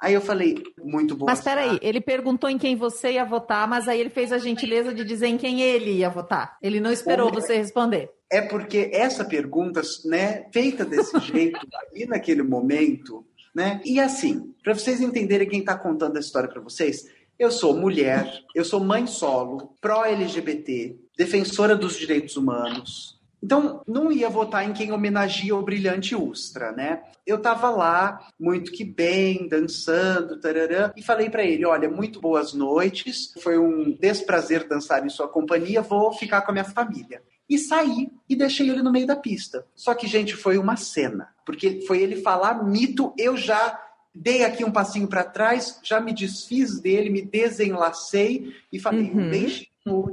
Aí 0.00 0.14
eu 0.14 0.20
falei, 0.20 0.62
muito 0.78 1.16
bom. 1.16 1.26
Mas 1.26 1.40
peraí, 1.40 1.76
ele 1.82 2.00
perguntou 2.00 2.48
em 2.48 2.58
quem 2.58 2.76
você 2.76 3.12
ia 3.12 3.24
votar, 3.24 3.66
mas 3.66 3.88
aí 3.88 3.98
ele 3.98 4.10
fez 4.10 4.30
a 4.30 4.38
gentileza 4.38 4.94
de 4.94 5.02
dizer 5.02 5.26
em 5.26 5.38
quem 5.38 5.60
ele 5.60 5.90
ia 5.90 6.10
votar. 6.10 6.56
Ele 6.62 6.78
não 6.78 6.92
esperou 6.92 7.30
Como- 7.30 7.40
você 7.40 7.56
responder. 7.56 8.13
É 8.30 8.40
porque 8.40 8.90
essa 8.92 9.24
pergunta, 9.24 9.82
né, 10.04 10.46
feita 10.52 10.84
desse 10.84 11.18
jeito, 11.20 11.58
ali 11.90 12.06
naquele 12.06 12.42
momento, 12.42 13.24
né? 13.54 13.80
E 13.84 14.00
assim, 14.00 14.52
para 14.62 14.74
vocês 14.74 15.00
entenderem 15.00 15.48
quem 15.48 15.60
está 15.60 15.76
contando 15.76 16.16
a 16.16 16.20
história 16.20 16.48
para 16.48 16.60
vocês, 16.60 17.06
eu 17.38 17.50
sou 17.50 17.76
mulher, 17.76 18.42
eu 18.54 18.64
sou 18.64 18.80
mãe 18.80 19.06
solo, 19.06 19.74
pró-LGBT, 19.80 20.96
defensora 21.16 21.76
dos 21.76 21.96
direitos 21.96 22.36
humanos. 22.36 23.20
Então, 23.42 23.82
não 23.86 24.10
ia 24.10 24.30
votar 24.30 24.66
em 24.66 24.72
quem 24.72 24.90
homenageia 24.90 25.54
o 25.54 25.62
brilhante 25.62 26.16
Ustra, 26.16 26.72
né? 26.72 27.02
Eu 27.26 27.38
tava 27.42 27.68
lá, 27.68 28.26
muito 28.40 28.72
que 28.72 28.84
bem, 28.84 29.46
dançando, 29.46 30.40
tararã, 30.40 30.90
e 30.96 31.02
falei 31.02 31.28
para 31.28 31.44
ele: 31.44 31.66
olha, 31.66 31.90
muito 31.90 32.20
boas 32.20 32.54
noites, 32.54 33.34
foi 33.42 33.58
um 33.58 33.92
desprazer 33.92 34.66
dançar 34.66 35.04
em 35.04 35.10
sua 35.10 35.28
companhia, 35.28 35.82
vou 35.82 36.12
ficar 36.12 36.40
com 36.40 36.52
a 36.52 36.54
minha 36.54 36.64
família 36.64 37.22
e 37.48 37.58
saí 37.58 38.10
e 38.28 38.34
deixei 38.36 38.68
ele 38.70 38.82
no 38.82 38.90
meio 38.92 39.06
da 39.06 39.16
pista. 39.16 39.66
Só 39.74 39.94
que, 39.94 40.06
gente, 40.06 40.34
foi 40.34 40.58
uma 40.58 40.76
cena, 40.76 41.28
porque 41.44 41.82
foi 41.86 42.00
ele 42.02 42.16
falar 42.16 42.62
mito, 42.64 43.12
eu 43.18 43.36
já 43.36 43.80
dei 44.14 44.44
aqui 44.44 44.64
um 44.64 44.70
passinho 44.70 45.08
para 45.08 45.24
trás, 45.24 45.80
já 45.82 46.00
me 46.00 46.12
desfiz 46.12 46.78
dele, 46.80 47.10
me 47.10 47.20
desenlacei 47.22 48.54
e 48.72 48.78
falei 48.78 49.10
Uhum. 49.10 49.26
um 49.26 49.30
beijinho, 49.30 49.66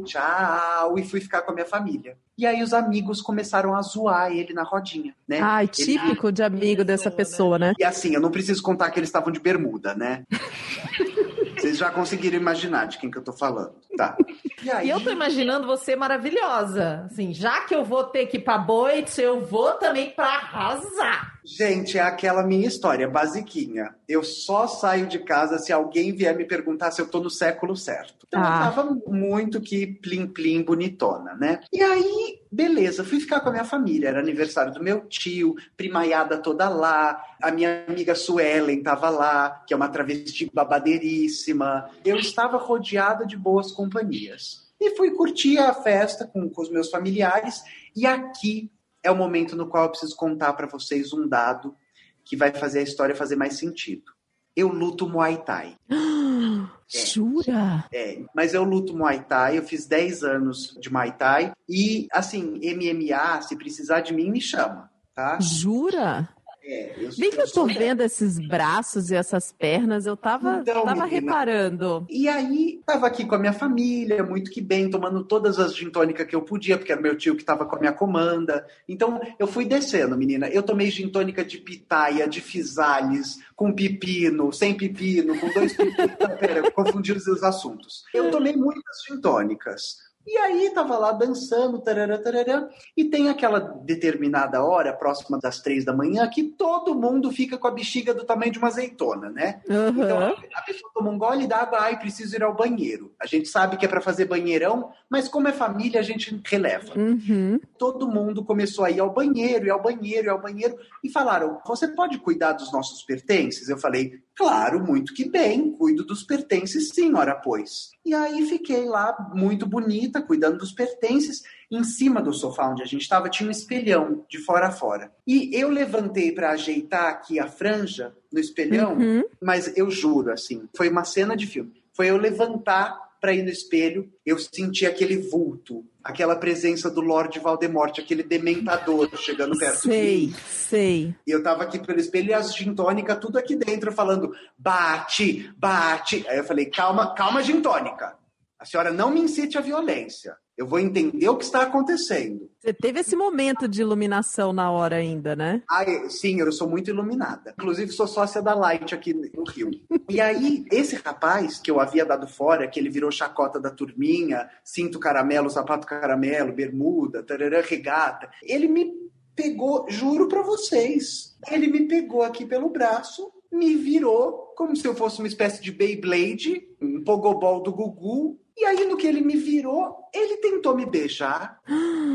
tchau, 0.04 0.98
e 0.98 1.04
fui 1.04 1.22
ficar 1.22 1.44
com 1.44 1.52
a 1.52 1.54
minha 1.54 1.66
família. 1.66 2.18
E 2.38 2.46
aí 2.46 2.64
os 2.64 2.74
amigos 2.74 3.22
começaram 3.22 3.76
a 3.76 3.82
zoar 3.84 4.32
ele 4.32 4.54
na 4.54 4.64
rodinha, 4.64 5.14
né? 5.28 5.40
Ai, 5.42 5.68
típico 5.68 6.32
de 6.32 6.42
amigo 6.42 6.84
dessa 6.84 7.12
pessoa, 7.12 7.60
né? 7.60 7.74
E 7.78 7.84
assim, 7.84 8.14
eu 8.16 8.20
não 8.20 8.32
preciso 8.32 8.64
contar 8.64 8.90
que 8.90 9.00
eles 9.00 9.10
estavam 9.10 9.32
de 9.32 9.40
bermuda, 9.40 9.94
né? 9.94 10.24
Vocês 11.62 11.78
já 11.78 11.92
conseguiram 11.92 12.38
imaginar 12.38 12.86
de 12.88 12.98
quem 12.98 13.10
que 13.12 13.18
eu 13.18 13.24
tô 13.24 13.32
falando. 13.34 13.74
Tá. 13.96 14.18
E 14.64 14.70
aí, 14.72 14.88
E 14.88 14.90
eu 14.90 15.00
tô 15.00 15.12
imaginando 15.12 15.68
você 15.68 15.96
maravilhosa. 15.96 17.04
Assim, 17.06 17.34
já 17.34 17.62
que 17.62 17.76
eu 17.76 17.84
vou 17.84 18.04
ter 18.06 18.26
que 18.28 18.38
ir 18.38 18.42
pra 18.42 18.58
Boits, 18.58 19.18
eu 19.18 19.42
vou 19.46 19.74
também 19.74 20.10
pra 20.12 20.26
arrasar. 20.28 21.40
Gente, 21.44 21.98
é 21.98 22.02
aquela 22.02 22.44
minha 22.44 22.68
história, 22.68 23.08
basiquinha. 23.08 23.96
Eu 24.08 24.24
só 24.24 24.68
saio 24.68 25.08
de 25.08 25.20
casa 25.20 25.58
se 25.58 25.74
alguém 25.74 26.14
vier 26.16 26.36
me 26.36 26.46
perguntar 26.46 26.92
se 26.92 27.02
eu 27.02 27.08
tô 27.08 27.20
no 27.20 27.30
século 27.30 27.76
certo. 27.76 28.26
Então 28.28 28.42
Ah. 28.42 28.46
eu 28.46 28.76
tava 28.76 28.98
muito 29.08 29.60
que 29.60 29.86
plim-plim 29.88 30.64
bonitona, 30.64 31.34
né? 31.34 31.60
E 31.74 31.82
aí, 31.82 32.40
beleza, 32.52 33.04
fui 33.04 33.20
ficar 33.20 33.40
com 33.42 33.50
a 33.50 33.52
minha 33.52 33.66
família. 33.66 34.10
Era 34.10 34.20
aniversário 34.20 34.72
do 34.74 34.84
meu 34.84 35.02
tio, 35.08 35.56
primaiada 35.76 36.38
toda 36.38 36.70
lá. 36.70 37.22
A 37.42 37.52
minha 37.52 37.86
amiga 37.88 38.16
Suelen 38.16 38.84
tava 38.84 39.10
lá, 39.10 39.64
que 39.66 39.74
é 39.74 39.78
uma 39.78 39.90
travesti 39.90 40.50
babadeiríssima. 40.54 41.90
Eu 42.06 42.18
estava 42.18 42.58
rodeada 42.58 43.26
de 43.26 43.38
boas 43.38 43.72
companhias. 43.72 44.70
E 44.80 44.96
fui 44.96 45.12
curtir 45.12 45.58
a 45.60 45.74
festa 45.74 46.26
com, 46.26 46.50
com 46.50 46.62
os 46.62 46.72
meus 46.72 46.90
familiares. 46.90 47.64
E 47.96 48.06
aqui 48.06 48.72
é 49.04 49.12
o 49.12 49.16
momento 49.16 49.56
no 49.56 49.68
qual 49.68 49.86
eu 49.86 49.90
preciso 49.90 50.16
contar 50.16 50.54
para 50.54 50.68
vocês 50.68 51.14
um 51.14 51.28
dado 51.28 51.76
que 52.24 52.36
vai 52.36 52.52
fazer 52.52 52.80
a 52.80 52.84
história 52.84 53.16
fazer 53.16 53.36
mais 53.36 53.58
sentido. 53.58 54.12
Eu 54.56 54.68
luto 54.68 55.08
Muay 55.08 55.38
Thai. 55.44 55.76
Jura? 56.88 57.86
É, 57.94 58.22
mas 58.36 58.54
eu 58.54 58.64
luto 58.64 58.96
Muay 58.96 59.24
Thai, 59.24 59.58
eu 59.58 59.64
fiz 59.64 59.86
10 59.86 60.24
anos 60.24 60.78
de 60.80 60.92
Muay 60.92 61.12
Thai 61.14 61.54
e, 61.68 62.08
assim, 62.12 62.60
MMA, 62.60 63.42
se 63.44 63.56
precisar 63.56 64.02
de 64.02 64.14
mim, 64.14 64.30
me 64.30 64.42
chama, 64.42 64.92
tá? 65.16 65.40
Jura? 65.40 66.28
É, 66.64 66.94
eu, 66.98 67.10
Bem 67.18 67.32
que 67.32 67.42
eu 67.42 67.52
tô 67.52 67.66
vendo 67.66 68.02
esses 68.02 68.38
braços 68.38 69.10
e 69.10 69.16
essas 69.16 69.52
pernas, 69.52 70.06
eu 70.06 70.16
tava, 70.16 70.60
Então, 70.62 70.86
tava 70.86 71.06
menina. 71.06 71.06
reparando. 71.08 72.06
E 72.10 72.28
aí, 72.28 72.80
tava 72.86 73.08
aqui 73.08 73.26
com 73.26 73.34
a 73.36 73.40
minha 73.40 73.54
família, 73.54 74.24
muito 74.24 74.52
que 74.52 74.62
bem, 74.62 74.90
tomando 74.90 75.24
todas 75.24 75.58
as 75.58 75.76
gin 75.76 75.90
tônica 75.90 76.26
que 76.26 76.36
eu 76.36 76.42
podia, 76.44 76.78
porque 76.78 76.92
era 76.92 77.02
meu 77.02 77.18
tio 77.18 77.36
que 77.36 77.44
tava 77.44 77.66
com 77.66 77.76
a 77.76 77.80
minha 77.80 77.94
comanda. 77.94 78.66
Então, 78.88 79.20
eu 79.40 79.48
fui 79.48 79.66
descendo, 79.66 80.16
menina. 80.18 80.48
Eu 80.50 80.62
tomei 80.62 80.92
gin 80.92 81.10
tônica 81.10 81.44
de 81.44 81.58
pitaia, 81.58 82.28
de 82.28 82.40
fisales, 82.42 83.40
com 83.56 83.74
pepino, 83.74 84.52
sem 84.54 84.76
pepino, 84.76 85.40
com 85.40 85.50
dois 85.54 85.76
pepinos. 85.76 86.16
Pera, 86.40 86.60
eu 86.60 86.72
confundi 86.72 87.12
os 87.12 87.28
os 87.28 87.44
assuntos. 87.44 88.04
Eu 88.14 88.30
tomei 88.30 88.56
muitas 88.56 89.04
gin 89.08 89.20
tônicas. 89.20 90.11
E 90.26 90.38
aí, 90.38 90.70
tava 90.74 90.98
lá 90.98 91.12
dançando, 91.12 91.80
tarará, 91.80 92.18
tarará, 92.18 92.70
e 92.96 93.06
tem 93.06 93.30
aquela 93.30 93.60
determinada 93.60 94.64
hora, 94.64 94.94
próxima 94.94 95.40
das 95.40 95.60
três 95.60 95.84
da 95.84 95.94
manhã, 95.94 96.28
que 96.30 96.44
todo 96.44 96.96
mundo 96.96 97.32
fica 97.32 97.58
com 97.58 97.68
a 97.68 97.72
bexiga 97.72 98.14
do 98.14 98.24
tamanho 98.24 98.52
de 98.52 98.60
uma 98.60 98.68
azeitona, 98.68 99.30
né? 99.30 99.62
Então, 99.66 100.20
Aham. 100.20 100.36
a 100.54 100.62
pessoa 100.62 100.92
toma 100.94 101.10
um 101.10 101.18
gole 101.18 101.48
d'água, 101.48 101.80
ai, 101.82 102.00
preciso 102.00 102.36
ir 102.36 102.44
ao 102.44 102.56
banheiro. 102.56 103.14
A 103.20 103.26
gente 103.26 103.48
sabe 103.48 103.78
que 103.78 103.86
é 103.86 103.90
para 103.90 104.02
fazer 104.02 104.26
banheirão, 104.26 104.92
mas 105.10 105.28
como 105.28 105.48
é 105.48 105.54
família, 105.54 106.00
a 106.00 106.04
gente 106.04 106.40
releva. 106.46 106.98
Uhum. 106.98 107.60
Todo 107.78 108.08
mundo 108.08 108.46
começou 108.46 108.86
a 108.86 108.92
ir 108.92 109.00
ao 109.00 109.14
banheiro, 109.14 109.66
ir 109.66 109.72
ao 109.72 109.82
banheiro, 109.82 110.28
ir 110.28 110.30
ao 110.30 110.42
banheiro, 110.42 110.78
e 111.04 111.10
falaram: 111.10 111.60
Você 111.66 111.88
pode 111.88 112.20
cuidar 112.20 112.54
dos 112.54 112.72
nossos 112.72 113.04
pertences? 113.04 113.70
Eu 113.70 113.78
falei: 113.78 114.22
Claro, 114.36 114.80
muito 114.84 115.14
que 115.14 115.30
bem, 115.30 115.72
cuido 115.72 116.04
dos 116.06 116.24
pertences, 116.24 116.90
sim, 116.94 117.14
ora 117.14 117.36
pois. 117.36 117.92
E 118.06 118.14
aí 118.14 118.46
fiquei 118.48 118.86
lá, 118.86 119.30
muito 119.36 119.66
bonita, 119.66 120.22
cuidando 120.22 120.58
dos 120.58 120.72
pertences. 120.72 121.44
Em 121.70 121.84
cima 121.84 122.22
do 122.22 122.34
sofá 122.34 122.68
onde 122.70 122.82
a 122.82 122.86
gente 122.86 123.02
estava, 123.02 123.30
tinha 123.30 123.48
um 123.48 123.52
espelhão, 123.52 124.26
de 124.30 124.40
fora 124.40 124.68
a 124.68 124.72
fora. 124.72 125.12
E 125.26 125.50
eu 125.54 125.70
levantei 125.70 126.32
para 126.32 126.52
ajeitar 126.52 127.06
aqui 127.08 127.40
a 127.40 127.48
franja 127.48 128.14
no 128.32 128.40
espelhão, 128.40 128.94
Uhum. 128.98 129.24
mas 129.42 129.76
eu 129.78 129.90
juro, 129.90 130.32
assim, 130.34 130.68
foi 130.76 130.90
uma 130.90 131.04
cena 131.06 131.36
de 131.36 131.46
filme. 131.48 131.82
Foi 131.94 132.10
eu 132.10 132.18
levantar 132.18 133.11
para 133.22 133.34
ir 133.34 133.44
no 133.44 133.50
espelho, 133.50 134.12
eu 134.26 134.40
senti 134.40 134.84
aquele 134.84 135.16
vulto, 135.18 135.86
aquela 136.04 136.36
presença 136.36 136.90
do 136.90 137.02
Lorde 137.02 137.40
Valdemort, 137.40 138.00
aquele 138.00 138.24
dementador 138.24 139.16
chegando 139.16 139.56
perto 139.58 139.76
de 139.76 139.82
Sei, 139.82 140.18
mim. 140.28 140.36
sei. 140.50 141.16
E 141.28 141.30
eu 141.32 141.44
tava 141.44 141.62
aqui 141.64 141.78
pelo 141.78 142.00
espelho 142.00 142.30
e 142.30 142.34
as 142.34 142.56
gin 142.56 142.74
tônica 142.74 143.16
tudo 143.16 143.38
aqui 143.38 143.56
dentro 143.56 143.92
falando 143.92 144.34
bate, 144.58 145.54
bate. 145.56 146.26
Aí 146.28 146.40
eu 146.40 146.44
falei, 146.44 146.66
calma, 146.66 147.14
calma, 147.14 147.44
gin 147.44 147.62
tônica. 147.62 148.20
A 148.62 148.66
senhora 148.66 148.94
não 148.94 149.10
me 149.10 149.20
incite 149.20 149.58
à 149.58 149.62
violência. 149.62 150.36
Eu 150.56 150.68
vou 150.68 150.78
entender 150.78 151.28
o 151.28 151.36
que 151.36 151.44
está 151.44 151.64
acontecendo. 151.64 152.48
Você 152.60 152.72
teve 152.72 153.00
esse 153.00 153.16
momento 153.16 153.68
de 153.68 153.82
iluminação 153.82 154.54
na 154.54 154.70
hora 154.70 154.98
ainda, 154.98 155.36
né? 155.36 155.64
Ai, 155.68 156.08
sim, 156.10 156.40
eu 156.40 156.52
sou 156.52 156.70
muito 156.70 156.92
iluminada. 156.92 157.56
Inclusive, 157.58 157.92
sou 157.92 158.06
sócia 158.06 158.40
da 158.40 158.54
Light 158.54 158.94
aqui 158.94 159.16
no 159.16 159.44
Rio. 159.46 159.72
E 160.08 160.22
aí, 160.22 160.64
esse 160.72 160.96
rapaz 160.96 161.58
que 161.58 161.72
eu 161.72 161.80
havia 161.80 162.06
dado 162.06 162.28
fora, 162.28 162.68
que 162.68 162.80
ele 162.80 162.92
virou 162.92 163.10
chacota 163.10 163.60
da 163.60 163.72
turminha, 163.72 164.48
cinto 164.64 165.00
caramelo, 165.00 165.50
sapato 165.50 165.88
caramelo, 165.88 166.54
bermuda, 166.54 167.24
tararã, 167.24 167.62
regata, 167.62 168.30
ele 168.44 168.68
me 168.68 168.94
pegou, 169.36 169.88
juro 169.90 170.28
pra 170.28 170.44
vocês, 170.44 171.36
ele 171.50 171.66
me 171.66 171.88
pegou 171.88 172.22
aqui 172.22 172.46
pelo 172.46 172.70
braço, 172.70 173.32
me 173.52 173.76
virou 173.76 174.54
como 174.56 174.76
se 174.76 174.88
eu 174.88 174.94
fosse 174.94 175.18
uma 175.18 175.28
espécie 175.28 175.60
de 175.60 175.72
Beyblade, 175.72 176.62
um 176.80 177.04
pogobol 177.04 177.64
do 177.64 177.72
Gugu. 177.74 178.40
E 178.62 178.66
aí, 178.66 178.86
no 178.86 178.96
que 178.96 179.08
ele 179.08 179.22
me 179.22 179.38
virou, 179.38 179.98
ele 180.14 180.38
tentou 180.38 180.76
me 180.76 180.86
beijar. 180.86 181.60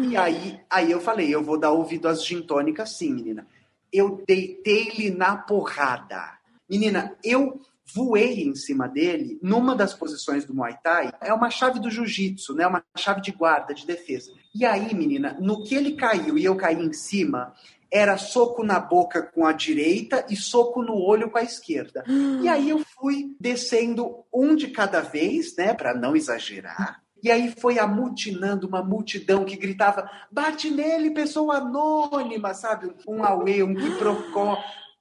E 0.08 0.16
aí, 0.16 0.60
aí 0.70 0.92
eu 0.92 1.00
falei, 1.00 1.28
eu 1.28 1.42
vou 1.42 1.58
dar 1.58 1.72
ouvido 1.72 2.06
às 2.06 2.24
gintônicas 2.24 2.96
sim, 2.96 3.12
menina. 3.12 3.44
Eu 3.92 4.22
deitei-lhe 4.24 5.10
na 5.10 5.36
porrada. 5.36 6.38
Menina, 6.70 7.16
eu 7.24 7.60
voei 7.92 8.44
em 8.44 8.54
cima 8.54 8.86
dele 8.86 9.40
numa 9.42 9.74
das 9.74 9.92
posições 9.92 10.44
do 10.44 10.54
Muay 10.54 10.76
Thai. 10.80 11.12
É 11.20 11.34
uma 11.34 11.50
chave 11.50 11.80
do 11.80 11.90
jiu-jitsu, 11.90 12.54
né? 12.54 12.64
Uma 12.64 12.84
chave 12.96 13.20
de 13.20 13.32
guarda, 13.32 13.74
de 13.74 13.84
defesa. 13.84 14.32
E 14.54 14.64
aí, 14.64 14.94
menina, 14.94 15.36
no 15.40 15.64
que 15.64 15.74
ele 15.74 15.96
caiu 15.96 16.38
e 16.38 16.44
eu 16.44 16.54
caí 16.54 16.80
em 16.80 16.92
cima, 16.92 17.54
era 17.90 18.16
soco 18.16 18.64
na 18.64 18.80
boca 18.80 19.22
com 19.22 19.46
a 19.46 19.52
direita 19.52 20.26
e 20.28 20.36
soco 20.36 20.82
no 20.82 20.94
olho 20.94 21.30
com 21.30 21.38
a 21.38 21.42
esquerda. 21.42 22.04
E 22.42 22.48
aí 22.48 22.70
eu 22.70 22.80
fui 22.98 23.34
descendo 23.40 24.24
um 24.32 24.54
de 24.54 24.68
cada 24.68 25.00
vez, 25.00 25.56
né, 25.56 25.74
para 25.74 25.94
não 25.94 26.16
exagerar. 26.16 27.02
E 27.22 27.30
aí 27.30 27.52
foi 27.58 27.78
amutinando 27.78 28.68
uma 28.68 28.82
multidão 28.82 29.44
que 29.44 29.56
gritava: 29.56 30.08
bate 30.30 30.70
nele, 30.70 31.10
pessoa 31.10 31.56
anônima, 31.56 32.54
sabe? 32.54 32.92
Um 33.08 33.24
auê, 33.24 33.62
um 33.62 33.74
quiprocó, 33.74 34.58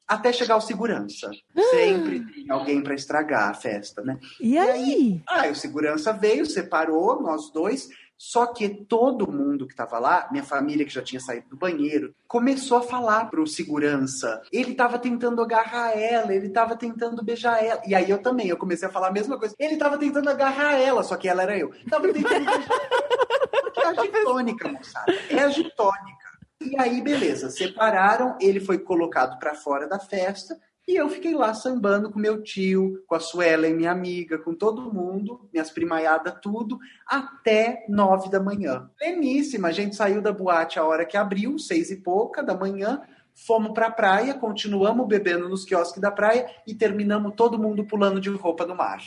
até 0.08 0.32
chegar 0.32 0.56
o 0.56 0.62
segurança. 0.62 1.30
Sempre 1.72 2.26
tem 2.26 2.50
alguém 2.50 2.82
para 2.82 2.96
estragar 2.96 3.50
a 3.50 3.54
festa, 3.54 4.02
né? 4.02 4.18
E 4.40 4.58
aí? 4.58 5.22
Ah, 5.28 5.48
o 5.48 5.56
segurança 5.56 6.14
veio, 6.14 6.46
separou 6.46 7.22
nós 7.22 7.52
dois. 7.52 7.90
Só 8.18 8.48
que 8.48 8.70
todo 8.70 9.32
mundo 9.32 9.66
que 9.68 9.74
estava 9.74 10.00
lá, 10.00 10.28
minha 10.32 10.44
família 10.44 10.86
que 10.86 10.94
já 10.94 11.02
tinha 11.02 11.20
saído 11.20 11.50
do 11.50 11.58
banheiro, 11.58 12.16
começou 12.28 12.78
a 12.78 12.82
falar 12.82 13.30
pro 13.30 13.46
segurança. 13.46 14.42
Ele 14.52 14.72
estava 14.72 14.98
tentando 14.98 15.42
agarrar 15.42 15.92
ela, 15.98 16.34
ele 16.34 16.48
estava 16.48 16.76
tentando 16.76 17.24
beijar 17.24 17.64
ela. 17.64 17.82
E 17.86 17.94
aí 17.94 18.10
eu 18.10 18.22
também, 18.22 18.48
eu 18.48 18.58
comecei 18.58 18.88
a 18.88 18.92
falar 18.92 19.10
a 19.10 19.14
mesma 19.14 19.38
coisa. 19.38 19.56
Ele 19.60 19.74
estava 19.74 19.98
tentando 19.98 20.30
agarrar 20.30 20.74
ela, 20.74 21.04
só 21.04 21.16
que 21.18 21.28
ela 21.28 21.44
era 21.44 21.58
eu. 21.58 21.72
Tava 21.90 22.12
tentando 22.12 22.46
é 24.64 24.68
a 24.68 24.72
moçada. 24.72 25.14
É 25.30 25.40
a. 25.40 25.50
E 26.62 26.80
aí, 26.80 27.02
beleza, 27.02 27.50
separaram, 27.50 28.38
ele 28.42 28.60
foi 28.60 28.80
colocado 28.80 29.38
para 29.38 29.54
fora 29.54 29.88
da 29.88 30.00
festa. 30.00 30.58
E 30.88 30.96
eu 30.96 31.10
fiquei 31.10 31.34
lá 31.34 31.52
sambando 31.54 32.12
com 32.12 32.20
meu 32.20 32.44
tio, 32.44 33.04
com 33.08 33.16
a 33.16 33.20
Suelen, 33.20 33.74
minha 33.74 33.92
amiga, 33.92 34.38
com 34.38 34.54
todo 34.54 34.94
mundo, 34.94 35.50
minhas 35.52 35.72
primaiadas, 35.72 36.36
tudo, 36.40 36.78
até 37.08 37.86
nove 37.90 38.30
da 38.30 38.40
manhã. 38.40 38.88
Pleníssima, 39.00 39.70
a 39.70 39.72
gente 39.72 39.96
saiu 39.96 40.22
da 40.22 40.32
boate 40.32 40.78
a 40.78 40.84
hora 40.84 41.04
que 41.04 41.18
abriu, 41.18 41.58
seis 41.58 41.90
e 41.90 41.96
pouca 41.96 42.44
da 42.44 42.56
manhã, 42.56 43.02
fomos 43.34 43.74
pra 43.74 43.90
praia, 43.90 44.36
continuamos 44.36 45.08
bebendo 45.08 45.50
nos 45.50 45.66
quiosques 45.66 46.00
da 46.00 46.12
praia 46.12 46.48
e 46.68 46.76
terminamos 46.76 47.34
todo 47.36 47.58
mundo 47.58 47.84
pulando 47.84 48.22
de 48.22 48.30
roupa 48.30 48.64
no 48.66 48.76
mar. 48.76 49.00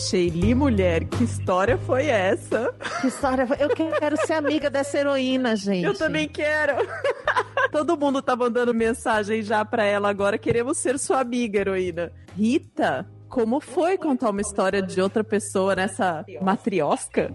Sheili, 0.00 0.54
mulher, 0.54 1.04
que 1.04 1.24
história 1.24 1.76
foi 1.76 2.06
essa? 2.06 2.74
Que 3.00 3.08
história. 3.08 3.46
foi? 3.46 3.56
Eu 3.60 3.68
quero 3.68 4.16
ser 4.26 4.32
amiga 4.32 4.70
dessa 4.70 4.98
heroína, 4.98 5.54
gente. 5.54 5.84
Eu 5.84 5.94
também 5.94 6.26
quero. 6.26 6.74
Todo 7.70 7.96
mundo 7.96 8.22
tá 8.22 8.34
mandando 8.34 8.72
mensagem 8.72 9.42
já 9.42 9.64
pra 9.64 9.84
ela 9.84 10.08
agora. 10.08 10.38
Queremos 10.38 10.78
ser 10.78 10.98
sua 10.98 11.20
amiga, 11.20 11.60
heroína. 11.60 12.10
Rita, 12.36 13.06
como 13.30 13.60
foi 13.60 13.96
contar 13.96 14.30
uma 14.30 14.40
história 14.40 14.82
de 14.82 15.00
outra 15.00 15.22
pessoa 15.22 15.76
nessa 15.76 16.24
matriosca? 16.42 17.30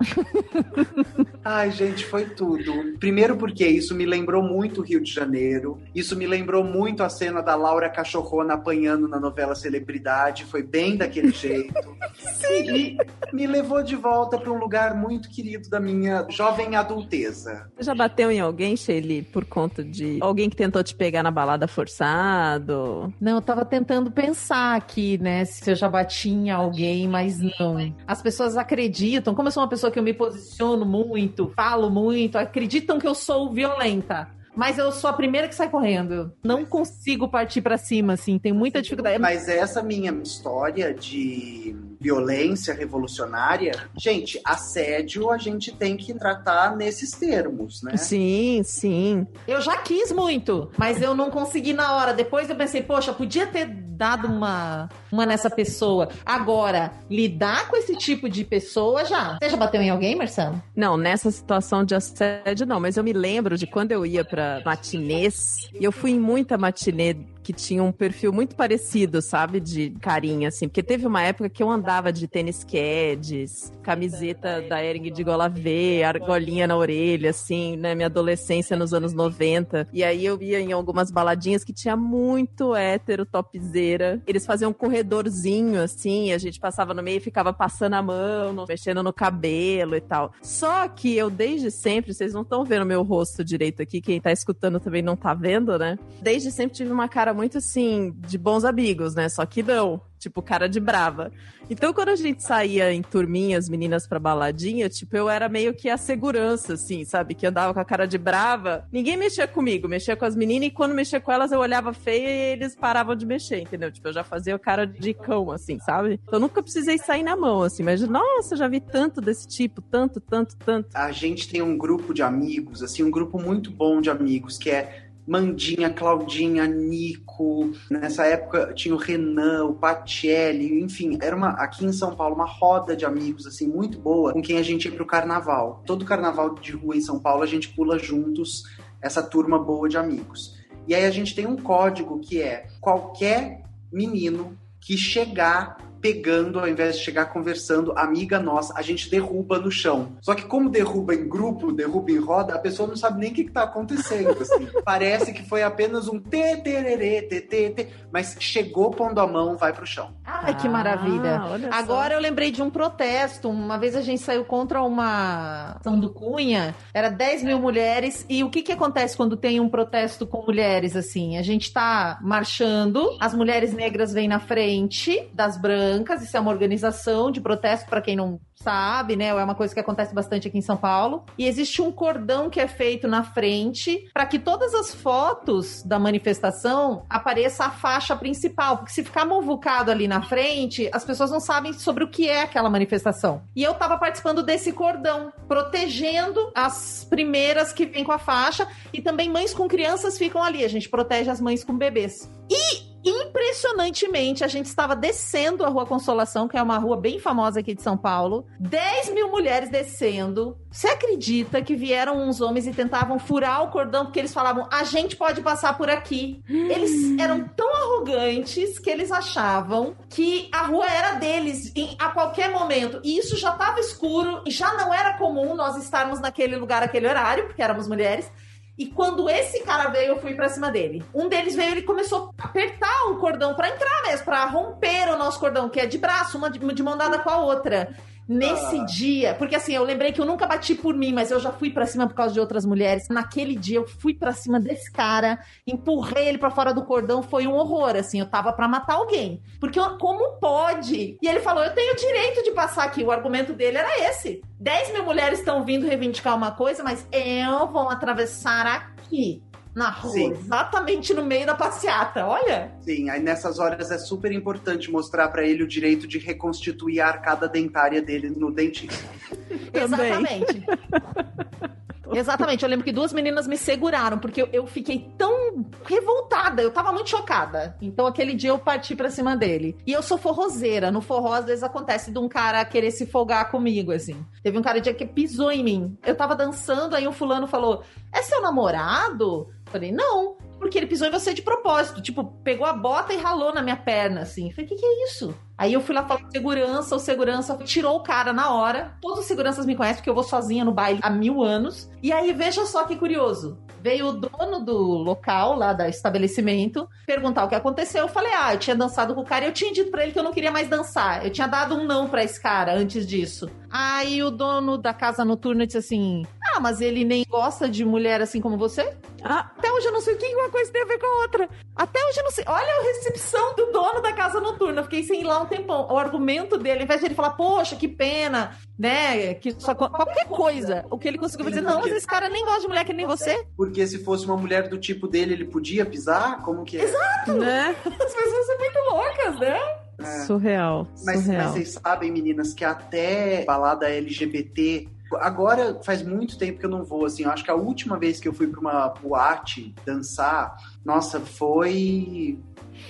Ai, 1.43 1.71
gente, 1.71 2.05
foi 2.05 2.25
tudo. 2.25 2.97
Primeiro 2.99 3.37
porque 3.37 3.65
isso 3.65 3.95
me 3.95 4.05
lembrou 4.05 4.43
muito 4.43 4.81
o 4.81 4.83
Rio 4.83 5.01
de 5.01 5.11
Janeiro. 5.11 5.79
Isso 5.93 6.15
me 6.15 6.27
lembrou 6.27 6.63
muito 6.63 7.01
a 7.01 7.09
cena 7.09 7.41
da 7.41 7.55
Laura 7.55 7.89
Cachorrona 7.89 8.55
apanhando 8.55 9.07
na 9.07 9.19
novela 9.19 9.55
Celebridade. 9.55 10.43
Foi 10.43 10.61
bem 10.61 10.97
daquele 10.97 11.31
jeito. 11.31 11.73
Sim. 12.13 12.65
E 12.75 12.97
me 13.31 13.45
levou 13.45 13.83
de 13.83 13.95
volta 13.95 14.37
para 14.37 14.51
um 14.51 14.57
lugar 14.57 14.95
muito 14.95 15.29
querido 15.29 15.69
da 15.69 15.79
minha 15.79 16.25
jovem 16.29 16.75
adulteza. 16.75 17.69
Você 17.75 17.83
já 17.83 17.95
bateu 17.95 18.31
em 18.31 18.39
alguém, 18.39 18.75
Sheili, 18.75 19.21
por 19.21 19.45
conta 19.45 19.83
de 19.83 20.17
alguém 20.19 20.49
que 20.49 20.55
tentou 20.55 20.83
te 20.83 20.95
pegar 20.95 21.21
na 21.23 21.31
balada 21.31 21.67
forçado? 21.67 23.13
Não, 23.21 23.35
eu 23.35 23.41
tava 23.41 23.63
tentando 23.63 24.11
pensar 24.11 24.75
aqui, 24.75 25.17
né, 25.19 25.45
se 25.45 25.69
eu 25.69 25.75
já 25.75 25.84
bati 25.89 26.29
em 26.29 26.49
alguém, 26.49 27.07
mas 27.07 27.39
não. 27.39 27.77
As 28.07 28.21
pessoas 28.21 28.57
acreditam, 28.57 29.33
como 29.33 29.47
eu 29.47 29.51
sou 29.51 29.63
uma 29.63 29.69
pessoa 29.69 29.91
que 29.91 29.99
eu 29.99 30.03
me 30.03 30.13
posiciono 30.13 30.85
muito, 30.85 31.51
falo 31.55 31.89
muito, 31.89 32.37
acreditam 32.37 32.99
que 32.99 33.07
eu 33.07 33.15
sou 33.15 33.51
violenta. 33.51 34.29
Mas 34.55 34.77
eu 34.77 34.91
sou 34.91 35.09
a 35.09 35.13
primeira 35.13 35.49
que 35.49 35.55
sai 35.55 35.69
correndo. 35.69 36.31
Não 36.43 36.65
consigo 36.65 37.27
partir 37.27 37.61
pra 37.61 37.77
cima, 37.77 38.13
assim, 38.13 38.39
tem 38.39 38.53
muita 38.53 38.81
dificuldade. 38.81 39.19
Mas 39.19 39.49
essa 39.49 39.83
minha 39.83 40.11
história 40.23 40.93
de 40.93 41.75
violência 42.05 42.71
revolucionária, 42.71 43.71
gente, 43.97 44.39
assédio 44.45 45.31
a 45.31 45.39
gente 45.39 45.71
tem 45.71 45.97
que 45.97 46.13
tratar 46.13 46.75
nesses 46.75 47.09
termos, 47.13 47.81
né? 47.81 47.97
Sim, 47.97 48.61
sim. 48.63 49.25
Eu 49.47 49.59
já 49.59 49.75
quis 49.77 50.11
muito, 50.11 50.69
mas 50.77 51.01
eu 51.01 51.15
não 51.15 51.31
consegui 51.31 51.73
na 51.73 51.95
hora. 51.95 52.13
Depois 52.13 52.47
eu 52.47 52.55
pensei, 52.55 52.83
poxa, 52.83 53.11
podia 53.11 53.47
ter 53.47 53.65
dado 53.65 54.27
uma, 54.27 54.87
uma 55.11 55.25
nessa 55.25 55.49
pessoa. 55.49 56.09
Agora, 56.23 56.91
lidar 57.09 57.69
com 57.69 57.75
esse 57.75 57.95
tipo 57.95 58.29
de 58.29 58.43
pessoa 58.43 59.03
já. 59.03 59.39
Você 59.41 59.49
já 59.49 59.57
bateu 59.57 59.81
em 59.81 59.89
alguém, 59.89 60.15
Marcelo? 60.15 60.61
Não, 60.75 60.97
nessa 60.97 61.31
situação 61.31 61.83
de 61.83 61.95
assédio 61.95 62.67
não, 62.67 62.79
mas 62.79 62.97
eu 62.97 63.03
me 63.03 63.13
lembro 63.13 63.57
de 63.57 63.65
quando 63.65 63.93
eu 63.93 64.05
ia 64.05 64.23
pra 64.23 64.61
matinês, 64.63 65.55
e 65.73 65.83
eu 65.83 65.91
fui 65.91 66.11
em 66.11 66.19
muita 66.19 66.55
matinê 66.55 67.15
que 67.45 67.53
tinha 67.53 67.83
um 67.83 67.91
perfil 67.91 68.33
muito 68.33 68.55
parecido, 68.55 69.21
sabe? 69.21 69.59
De 69.59 69.91
carinha, 70.01 70.47
assim. 70.47 70.67
Porque 70.67 70.81
teve 70.81 71.05
uma 71.05 71.21
época 71.21 71.47
que 71.47 71.61
eu 71.61 71.69
andava 71.69 72.11
de 72.11 72.27
tênis 72.27 72.63
Keds, 72.63 73.71
camiseta 73.83 74.63
da 74.63 74.83
Ering 74.83 75.11
de 75.11 75.23
gola 75.23 75.47
V, 75.47 76.01
argolinha 76.03 76.65
na 76.65 76.75
orelha, 76.75 77.29
assim, 77.29 77.77
né? 77.77 77.93
Minha 77.93 78.07
adolescência 78.07 78.75
nos 78.75 78.95
anos 78.95 79.13
90. 79.13 79.87
E 79.93 80.03
aí 80.03 80.25
eu 80.25 80.41
ia 80.41 80.59
em 80.59 80.71
algumas 80.71 81.11
baladinhas 81.11 81.63
que 81.63 81.71
tinha 81.71 81.95
muito 81.95 82.75
hétero, 82.75 83.27
topzeira. 83.27 84.19
Eles 84.25 84.43
faziam 84.43 84.71
um 84.71 84.73
corredorzinho, 84.73 85.83
assim, 85.83 86.33
a 86.33 86.39
gente 86.39 86.59
passava 86.59 86.95
no 86.95 87.03
meio 87.03 87.17
e 87.17 87.21
ficava 87.21 87.53
passando 87.53 87.93
a 87.93 88.01
mão, 88.01 88.65
mexendo 88.67 89.03
no 89.03 89.13
cabelo 89.13 89.95
e 89.95 90.01
tal. 90.01 90.33
Só 90.41 90.87
que 90.87 91.15
eu, 91.15 91.29
desde 91.29 91.69
sempre, 91.69 92.11
vocês 92.11 92.33
não 92.33 92.41
estão 92.41 92.65
vendo 92.65 92.87
meu 92.87 93.03
rosto 93.03 93.43
direito 93.43 93.83
aqui, 93.83 94.01
quem 94.01 94.19
tá 94.19 94.31
escutando 94.31 94.79
também 94.79 95.03
não 95.03 95.15
tá 95.15 95.35
vendo, 95.35 95.77
né? 95.77 95.99
Desde 96.23 96.51
sempre 96.51 96.75
tive 96.75 96.91
uma 96.91 97.07
cara 97.07 97.34
muito 97.35 97.59
assim, 97.59 98.15
de 98.27 98.37
bons 98.37 98.63
amigos, 98.65 99.13
né? 99.13 99.29
Só 99.29 99.45
que 99.45 99.61
não. 99.61 100.01
Tipo, 100.17 100.41
cara 100.41 100.67
de 100.67 100.79
brava. 100.79 101.31
Então, 101.69 101.93
quando 101.93 102.09
a 102.09 102.15
gente 102.15 102.41
saía 102.41 102.91
em 102.91 103.01
turminhas, 103.01 103.69
meninas 103.69 104.07
pra 104.07 104.17
baladinha, 104.17 104.89
tipo, 104.89 105.15
eu 105.15 105.29
era 105.29 105.47
meio 105.47 105.73
que 105.73 105.87
a 105.87 105.97
segurança, 105.97 106.73
assim, 106.73 107.03
sabe? 107.05 107.35
Que 107.35 107.45
andava 107.45 107.73
com 107.73 107.79
a 107.79 107.85
cara 107.85 108.07
de 108.07 108.17
brava. 108.17 108.87
Ninguém 108.91 109.17
mexia 109.17 109.47
comigo, 109.47 109.87
mexia 109.87 110.15
com 110.15 110.25
as 110.25 110.35
meninas, 110.35 110.69
e 110.69 110.71
quando 110.71 110.95
mexia 110.95 111.19
com 111.19 111.31
elas, 111.31 111.51
eu 111.51 111.59
olhava 111.59 111.93
feia 111.93 112.27
e 112.27 112.53
eles 112.53 112.75
paravam 112.75 113.15
de 113.15 113.25
mexer, 113.25 113.59
entendeu? 113.59 113.91
Tipo, 113.91 114.07
eu 114.07 114.13
já 114.13 114.23
fazia 114.23 114.55
o 114.55 114.59
cara 114.59 114.87
de 114.87 115.13
cão, 115.13 115.51
assim, 115.51 115.79
sabe? 115.79 116.19
Então, 116.27 116.39
nunca 116.39 116.63
precisei 116.63 116.97
sair 116.97 117.23
na 117.23 117.35
mão, 117.35 117.61
assim, 117.61 117.83
mas, 117.83 118.01
nossa, 118.07 118.55
já 118.55 118.67
vi 118.67 118.79
tanto 118.79 119.21
desse 119.21 119.47
tipo, 119.47 119.79
tanto, 119.79 120.19
tanto, 120.19 120.55
tanto. 120.57 120.89
A 120.95 121.11
gente 121.11 121.47
tem 121.47 121.61
um 121.61 121.77
grupo 121.77 122.13
de 122.13 122.23
amigos, 122.23 122.81
assim, 122.81 123.03
um 123.03 123.11
grupo 123.11 123.39
muito 123.39 123.69
bom 123.69 124.01
de 124.01 124.09
amigos, 124.09 124.57
que 124.57 124.71
é 124.71 125.04
Mandinha, 125.27 125.89
Claudinha, 125.89 126.67
Nico. 126.67 127.71
Nessa 127.89 128.25
época 128.25 128.73
tinha 128.73 128.93
o 128.93 128.97
Renan, 128.97 129.65
o 129.65 129.73
Patielli, 129.73 130.81
enfim, 130.81 131.17
era 131.21 131.35
uma 131.35 131.49
aqui 131.49 131.85
em 131.85 131.91
São 131.91 132.15
Paulo 132.15 132.35
uma 132.35 132.45
roda 132.45 132.95
de 132.95 133.05
amigos 133.05 133.47
assim 133.47 133.67
muito 133.67 133.97
boa, 133.97 134.33
com 134.33 134.41
quem 134.41 134.57
a 134.57 134.63
gente 134.63 134.85
ia 134.85 134.93
pro 134.93 135.05
carnaval. 135.05 135.81
Todo 135.85 136.05
carnaval 136.05 136.53
de 136.55 136.71
rua 136.73 136.95
em 136.95 137.01
São 137.01 137.19
Paulo 137.19 137.43
a 137.43 137.47
gente 137.47 137.69
pula 137.69 137.97
juntos 137.97 138.63
essa 139.01 139.21
turma 139.21 139.57
boa 139.57 139.89
de 139.89 139.97
amigos. 139.97 140.55
E 140.87 140.93
aí 140.93 141.05
a 141.05 141.11
gente 141.11 141.33
tem 141.33 141.47
um 141.47 141.57
código 141.57 142.19
que 142.19 142.41
é 142.41 142.67
qualquer 142.79 143.63
menino 143.91 144.57
que 144.79 144.95
chegar 144.97 145.77
pegando, 146.05 146.59
ao 146.59 146.67
invés 146.67 146.97
de 146.97 147.03
chegar 147.03 147.25
conversando, 147.25 147.91
amiga 147.97 148.39
nossa, 148.39 148.77
a 148.77 148.83
gente 148.83 149.09
derruba 149.09 149.57
no 149.57 149.71
chão. 149.71 150.15
Só 150.21 150.35
que 150.35 150.43
como 150.43 150.69
derruba 150.69 151.15
em 151.15 151.27
grupo, 151.27 151.71
derruba 151.71 152.11
em 152.11 152.19
roda, 152.19 152.53
a 152.53 152.59
pessoa 152.59 152.87
não 152.87 152.95
sabe 152.95 153.21
nem 153.21 153.31
o 153.31 153.33
que, 153.33 153.45
que 153.45 153.51
tá 153.51 153.63
acontecendo. 153.63 154.37
assim. 154.39 154.67
Parece 154.85 155.33
que 155.33 155.41
foi 155.49 155.63
apenas 155.63 156.07
um 156.07 156.19
tê, 156.19 156.57
tererê, 156.57 157.23
tê, 157.23 157.41
tê, 157.41 157.71
tê, 157.71 157.87
mas 158.13 158.37
chegou 158.39 158.91
pondo 158.91 159.19
a 159.19 159.25
mão, 159.25 159.57
vai 159.57 159.73
pro 159.73 159.83
chão. 159.83 160.13
Ai, 160.23 160.55
que 160.55 160.69
maravilha. 160.69 161.41
Ah, 161.41 161.57
só. 161.57 161.67
Agora 161.71 162.13
eu 162.13 162.19
lembrei 162.19 162.51
de 162.51 162.61
um 162.61 162.69
protesto. 162.69 163.49
Uma 163.49 163.79
vez 163.79 163.95
a 163.95 164.01
gente 164.01 164.21
saiu 164.21 164.45
contra 164.45 164.83
uma 164.83 165.77
ação 165.79 165.99
do 165.99 166.11
Cunha, 166.11 166.75
era 166.93 167.09
10 167.09 167.41
mil 167.41 167.59
mulheres. 167.59 168.27
E 168.29 168.43
o 168.43 168.51
que, 168.51 168.61
que 168.61 168.71
acontece 168.71 169.17
quando 169.17 169.35
tem 169.35 169.59
um 169.59 169.69
protesto 169.69 170.27
com 170.27 170.45
mulheres 170.45 170.95
assim? 170.95 171.35
A 171.39 171.41
gente 171.41 171.73
tá 171.73 172.19
marchando, 172.21 173.17
as 173.19 173.33
mulheres 173.33 173.73
negras 173.73 174.13
vêm 174.13 174.27
na 174.27 174.39
frente 174.39 175.27
das 175.33 175.57
brancas. 175.57 175.94
Isso 176.03 176.37
é 176.37 176.39
uma 176.39 176.51
organização 176.51 177.31
de 177.31 177.41
protesto, 177.41 177.89
para 177.89 178.01
quem 178.01 178.15
não 178.15 178.39
sabe, 178.55 179.15
né? 179.15 179.27
É 179.27 179.33
uma 179.33 179.55
coisa 179.55 179.73
que 179.73 179.79
acontece 179.79 180.13
bastante 180.13 180.47
aqui 180.47 180.57
em 180.57 180.61
São 180.61 180.77
Paulo. 180.77 181.23
E 181.37 181.45
existe 181.45 181.81
um 181.81 181.91
cordão 181.91 182.49
que 182.49 182.59
é 182.59 182.67
feito 182.67 183.07
na 183.07 183.23
frente 183.23 184.09
para 184.13 184.25
que 184.25 184.39
todas 184.39 184.73
as 184.73 184.93
fotos 184.93 185.83
da 185.83 185.99
manifestação 185.99 187.05
apareça 187.09 187.65
a 187.65 187.69
faixa 187.69 188.15
principal, 188.15 188.77
porque 188.77 188.91
se 188.91 189.03
ficar 189.03 189.25
movucado 189.25 189.91
ali 189.91 190.07
na 190.07 190.21
frente, 190.21 190.89
as 190.91 191.03
pessoas 191.03 191.31
não 191.31 191.39
sabem 191.39 191.73
sobre 191.73 192.03
o 192.03 192.09
que 192.09 192.29
é 192.29 192.41
aquela 192.41 192.69
manifestação. 192.69 193.43
E 193.55 193.61
eu 193.63 193.73
tava 193.73 193.97
participando 193.97 194.41
desse 194.41 194.71
cordão, 194.71 195.31
protegendo 195.47 196.51
as 196.55 197.05
primeiras 197.09 197.71
que 197.71 197.85
vêm 197.85 198.03
com 198.03 198.11
a 198.11 198.19
faixa 198.19 198.67
e 198.93 199.01
também 199.01 199.29
mães 199.29 199.53
com 199.53 199.67
crianças 199.67 200.17
ficam 200.17 200.43
ali. 200.43 200.63
A 200.63 200.69
gente 200.69 200.89
protege 200.89 201.29
as 201.29 201.41
mães 201.41 201.63
com 201.63 201.77
bebês. 201.77 202.29
E 202.49 202.94
impressionantemente, 203.05 204.43
a 204.43 204.47
gente 204.47 204.65
estava 204.65 204.95
descendo 204.95 205.63
a 205.63 205.69
Rua 205.69 205.85
Consolação, 205.85 206.47
que 206.47 206.57
é 206.57 206.61
uma 206.61 206.77
rua 206.77 206.97
bem 206.97 207.19
famosa 207.19 207.59
aqui 207.59 207.73
de 207.75 207.81
São 207.81 207.95
Paulo. 207.97 208.45
10 208.59 209.13
mil 209.13 209.29
mulheres 209.29 209.69
descendo. 209.69 210.57
Você 210.71 210.87
acredita 210.87 211.61
que 211.61 211.75
vieram 211.75 212.17
uns 212.27 212.41
homens 212.41 212.67
e 212.67 212.73
tentavam 212.73 213.17
furar 213.17 213.63
o 213.63 213.69
cordão 213.69 214.05
porque 214.05 214.19
eles 214.19 214.33
falavam: 214.33 214.67
a 214.71 214.83
gente 214.83 215.15
pode 215.15 215.41
passar 215.41 215.77
por 215.77 215.89
aqui? 215.89 216.41
Eles 216.49 216.91
eram 217.19 217.47
tão 217.47 217.69
arrogantes 217.75 218.77
que 218.79 218.89
eles 218.89 219.11
achavam 219.11 219.95
que 220.09 220.49
a 220.51 220.63
rua 220.63 220.85
era 220.89 221.13
deles 221.13 221.71
em- 221.75 221.95
a 221.99 222.09
qualquer 222.09 222.51
momento. 222.51 222.99
E 223.03 223.17
isso 223.17 223.37
já 223.37 223.51
estava 223.51 223.79
escuro 223.79 224.41
e 224.45 224.51
já 224.51 224.73
não 224.73 224.93
era 224.93 225.13
comum 225.13 225.55
nós 225.55 225.77
estarmos 225.77 226.19
naquele 226.19 226.55
lugar, 226.55 226.83
aquele 226.83 227.07
horário, 227.07 227.45
porque 227.45 227.61
éramos 227.61 227.87
mulheres. 227.87 228.29
E 228.77 228.87
quando 228.87 229.29
esse 229.29 229.61
cara 229.63 229.89
veio, 229.89 230.09
eu 230.09 230.19
fui 230.19 230.33
pra 230.33 230.49
cima 230.49 230.69
dele. 230.69 231.03
Um 231.13 231.29
deles 231.29 231.55
veio, 231.55 231.71
ele 231.71 231.81
começou 231.83 232.33
a 232.37 232.45
apertar 232.45 233.09
o 233.09 233.17
cordão 233.17 233.53
pra 233.53 233.69
entrar 233.69 234.03
mesmo, 234.03 234.25
pra 234.25 234.45
romper 234.45 235.09
o 235.09 235.17
nosso 235.17 235.39
cordão, 235.39 235.69
que 235.69 235.79
é 235.79 235.85
de 235.85 235.97
braço, 235.97 236.37
uma 236.37 236.49
de, 236.49 236.59
de 236.59 236.83
mão 236.83 236.97
dada 236.97 237.19
com 237.19 237.29
a 237.29 237.37
outra. 237.37 237.95
Nesse 238.27 238.79
Ah. 238.79 238.85
dia, 238.85 239.35
porque 239.35 239.55
assim, 239.55 239.73
eu 239.73 239.83
lembrei 239.83 240.11
que 240.11 240.19
eu 240.19 240.25
nunca 240.25 240.47
bati 240.47 240.73
por 240.73 240.95
mim, 240.95 241.13
mas 241.13 241.29
eu 241.29 241.39
já 241.39 241.51
fui 241.51 241.69
pra 241.69 241.85
cima 241.85 242.07
por 242.07 242.15
causa 242.15 242.33
de 242.33 242.39
outras 242.39 242.65
mulheres. 242.65 243.07
Naquele 243.07 243.55
dia 243.55 243.77
eu 243.77 243.87
fui 243.87 244.15
pra 244.15 244.31
cima 244.31 244.59
desse 244.59 244.91
cara, 244.91 245.37
empurrei 245.67 246.27
ele 246.29 246.37
pra 246.39 246.49
fora 246.49 246.73
do 246.73 246.83
cordão, 246.83 247.21
foi 247.21 247.45
um 247.45 247.53
horror, 247.53 247.95
assim, 247.95 248.19
eu 248.19 248.25
tava 248.25 248.51
pra 248.51 248.67
matar 248.67 248.95
alguém. 248.95 249.41
Porque 249.59 249.79
eu- 249.79 249.97
como 249.99 250.39
pode? 250.39 251.17
E 251.21 251.27
ele 251.27 251.39
falou: 251.39 251.63
"Eu 251.63 251.73
tenho 251.75 251.95
direito 251.95 252.43
de 252.43 252.51
passar 252.51 252.83
aqui". 252.85 253.03
O 253.03 253.11
argumento 253.11 253.53
dele 253.53 253.77
era 253.77 254.09
esse. 254.09 254.41
10 254.59 254.91
mil 254.91 255.03
mulheres 255.03 255.37
estão 255.39 255.63
vindo 255.63 255.85
reivindicar 255.85 256.35
uma 256.35 256.51
coisa, 256.51 256.83
mas 256.83 257.07
eu 257.11 257.67
vou 257.67 257.89
atravessar 257.89 258.65
aqui. 258.65 259.43
Na 259.75 259.89
rua, 259.89 260.13
Sim. 260.13 260.31
exatamente 260.31 261.13
no 261.13 261.25
meio 261.25 261.45
da 261.45 261.53
passeata, 261.53 262.25
olha. 262.25 262.71
Sim, 262.79 263.09
aí 263.09 263.21
nessas 263.21 263.59
horas 263.59 263.91
é 263.91 263.97
super 263.97 264.31
importante 264.31 264.89
mostrar 264.89 265.27
pra 265.27 265.43
ele 265.43 265.63
o 265.63 265.67
direito 265.67 266.07
de 266.07 266.17
reconstituir 266.17 267.01
a 267.01 267.07
arcada 267.07 267.45
dentária 267.49 268.01
dele 268.01 268.29
no 268.29 268.49
dentista. 268.49 269.05
Exatamente. 269.73 270.63
Exatamente, 272.13 272.63
eu 272.63 272.69
lembro 272.69 272.85
que 272.85 272.91
duas 272.91 273.11
meninas 273.11 273.47
me 273.47 273.57
seguraram, 273.57 274.17
porque 274.17 274.41
eu, 274.41 274.47
eu 274.53 274.67
fiquei 274.67 275.11
tão 275.17 275.65
revoltada, 275.83 276.61
eu 276.61 276.71
tava 276.71 276.91
muito 276.91 277.09
chocada. 277.09 277.75
Então 277.81 278.05
aquele 278.05 278.33
dia 278.33 278.51
eu 278.51 278.59
parti 278.59 278.95
pra 278.95 279.09
cima 279.09 279.35
dele. 279.35 279.75
E 279.85 279.91
eu 279.91 280.01
sou 280.01 280.17
forrozeira, 280.17 280.91
no 280.91 281.01
forró 281.01 281.33
às 281.33 281.45
vezes 281.45 281.63
acontece 281.63 282.11
de 282.11 282.19
um 282.19 282.29
cara 282.29 282.63
querer 282.63 282.91
se 282.91 283.05
folgar 283.05 283.49
comigo, 283.49 283.91
assim. 283.91 284.25
Teve 284.43 284.57
um 284.57 284.61
cara 284.61 284.79
dia 284.79 284.93
que 284.93 285.05
pisou 285.05 285.51
em 285.51 285.63
mim. 285.63 285.97
Eu 286.05 286.15
tava 286.15 286.35
dançando, 286.35 286.95
aí 286.95 287.07
um 287.07 287.11
fulano 287.11 287.47
falou: 287.47 287.83
É 288.13 288.21
seu 288.21 288.41
namorado? 288.41 289.49
Eu 289.75 289.79
Falei, 289.79 289.91
não. 289.91 290.37
Porque 290.57 290.77
ele 290.77 290.87
pisou 290.87 291.07
em 291.07 291.11
você 291.11 291.33
de 291.33 291.41
propósito. 291.41 292.01
Tipo, 292.01 292.23
pegou 292.43 292.65
a 292.65 292.73
bota 292.73 293.13
e 293.13 293.17
ralou 293.17 293.53
na 293.53 293.61
minha 293.61 293.75
perna, 293.75 294.21
assim. 294.21 294.51
Falei, 294.51 294.65
o 294.65 294.69
que, 294.69 294.75
que 294.75 294.85
é 294.85 295.03
isso? 295.03 295.35
Aí 295.57 295.73
eu 295.73 295.81
fui 295.81 295.93
lá 295.93 296.05
falar 296.05 296.21
com 296.21 296.31
segurança, 296.31 296.95
o 296.95 296.99
segurança 296.99 297.57
tirou 297.63 297.97
o 297.97 298.03
cara 298.03 298.33
na 298.33 298.53
hora. 298.53 298.93
Todos 299.01 299.19
os 299.19 299.25
seguranças 299.25 299.65
me 299.65 299.75
conhecem, 299.75 299.97
porque 299.97 300.09
eu 300.09 300.15
vou 300.15 300.23
sozinha 300.23 300.65
no 300.65 300.71
baile 300.71 300.99
há 301.01 301.09
mil 301.09 301.43
anos. 301.43 301.89
E 302.01 302.11
aí, 302.11 302.33
veja 302.33 302.65
só 302.65 302.85
que 302.85 302.95
curioso. 302.95 303.57
Veio 303.81 304.07
o 304.07 304.13
dono 304.13 304.65
do 304.65 304.75
local, 304.75 305.55
lá 305.55 305.71
do 305.71 305.83
estabelecimento, 305.83 306.89
perguntar 307.05 307.43
o 307.43 307.47
que 307.47 307.53
aconteceu. 307.53 308.03
Eu 308.03 308.09
falei, 308.09 308.31
ah, 308.33 308.53
eu 308.53 308.59
tinha 308.59 308.75
dançado 308.75 309.13
com 309.13 309.21
o 309.21 309.25
cara 309.25 309.45
e 309.45 309.47
eu 309.49 309.53
tinha 309.53 309.71
dito 309.71 309.91
pra 309.91 310.03
ele 310.03 310.11
que 310.11 310.17
eu 310.17 310.23
não 310.23 310.33
queria 310.33 310.51
mais 310.51 310.67
dançar. 310.67 311.23
Eu 311.23 311.29
tinha 311.29 311.47
dado 311.47 311.75
um 311.75 311.85
não 311.85 312.09
pra 312.09 312.23
esse 312.23 312.41
cara 312.41 312.73
antes 312.73 313.05
disso. 313.05 313.49
Aí 313.77 314.23
o 314.23 314.31
dono 314.31 314.77
da 314.77 314.93
casa 314.93 315.25
noturna 315.25 315.65
disse 315.65 315.77
assim: 315.77 316.25
Ah, 316.53 316.61
mas 316.61 316.79
ele 316.79 317.03
nem 317.03 317.25
gosta 317.27 317.67
de 317.67 317.83
mulher 317.83 318.21
assim 318.21 318.39
como 318.39 318.57
você? 318.57 318.95
Ah, 319.21 319.51
Até 319.57 319.69
hoje 319.69 319.87
eu 319.87 319.91
não 319.91 319.99
sei 319.99 320.13
o 320.13 320.17
que 320.17 320.33
uma 320.33 320.49
coisa 320.49 320.71
tem 320.71 320.81
a 320.81 320.85
ver 320.85 320.97
com 320.97 321.05
a 321.05 321.21
outra. 321.23 321.49
Até 321.75 321.99
hoje 322.07 322.19
eu 322.19 322.23
não 322.23 322.31
sei. 322.31 322.45
Olha 322.47 322.73
a 322.79 322.83
recepção 322.83 323.53
do 323.55 323.65
dono 323.73 324.01
da 324.01 324.13
casa 324.13 324.39
noturna. 324.39 324.81
Fiquei 324.83 325.03
sem 325.03 325.19
ir 325.21 325.23
lá 325.25 325.41
um 325.41 325.45
tempão. 325.45 325.87
O 325.91 325.97
argumento 325.97 326.57
dele, 326.57 326.79
ao 326.79 326.83
invés 326.85 327.01
de 327.01 327.07
ele 327.07 327.15
falar, 327.15 327.31
poxa, 327.31 327.75
que 327.75 327.87
pena, 327.87 328.55
né? 328.79 329.33
Que 329.33 329.51
só 329.59 329.75
qualquer 329.75 330.25
coisa. 330.27 330.85
O 330.89 330.97
que 330.97 331.07
ele 331.09 331.17
conseguiu 331.17 331.49
dizer, 331.49 331.61
não, 331.61 331.81
mas 331.81 331.91
esse 331.91 332.07
cara 332.07 332.29
nem 332.29 332.45
gosta 332.45 332.61
de 332.61 332.67
mulher 332.69 332.85
que 332.85 332.93
nem 332.93 333.05
você. 333.05 333.45
Porque 333.57 333.85
se 333.85 334.01
fosse 334.05 334.25
uma 334.25 334.37
mulher 334.37 334.69
do 334.69 334.77
tipo 334.77 335.05
dele, 335.05 335.33
ele 335.33 335.45
podia 335.45 335.85
pisar? 335.85 336.41
Como 336.43 336.63
que 336.63 336.77
é? 336.77 336.85
né? 337.27 337.75
As 337.85 338.13
pessoas 338.13 338.45
são 338.45 338.57
muito 338.57 338.79
loucas, 338.89 339.39
né? 339.39 339.59
É. 339.99 340.25
Surreal. 340.25 340.87
Mas, 340.91 341.05
mas 341.05 341.25
surreal. 341.25 341.51
vocês 341.51 341.73
sabem, 341.73 342.11
meninas, 342.11 342.53
que 342.53 342.63
até 342.63 343.45
balada 343.45 343.89
LGBT. 343.89 344.87
Agora 345.19 345.79
faz 345.83 346.01
muito 346.01 346.37
tempo 346.37 346.59
que 346.59 346.65
eu 346.65 346.69
não 346.69 346.83
vou, 346.83 347.05
assim. 347.05 347.23
Eu 347.23 347.31
acho 347.31 347.43
que 347.43 347.51
a 347.51 347.55
última 347.55 347.97
vez 347.97 348.19
que 348.19 348.27
eu 348.27 348.33
fui 348.33 348.47
pra 348.47 348.59
uma 348.59 348.89
boate 348.89 349.73
dançar, 349.85 350.57
nossa, 350.83 351.19
foi 351.19 352.39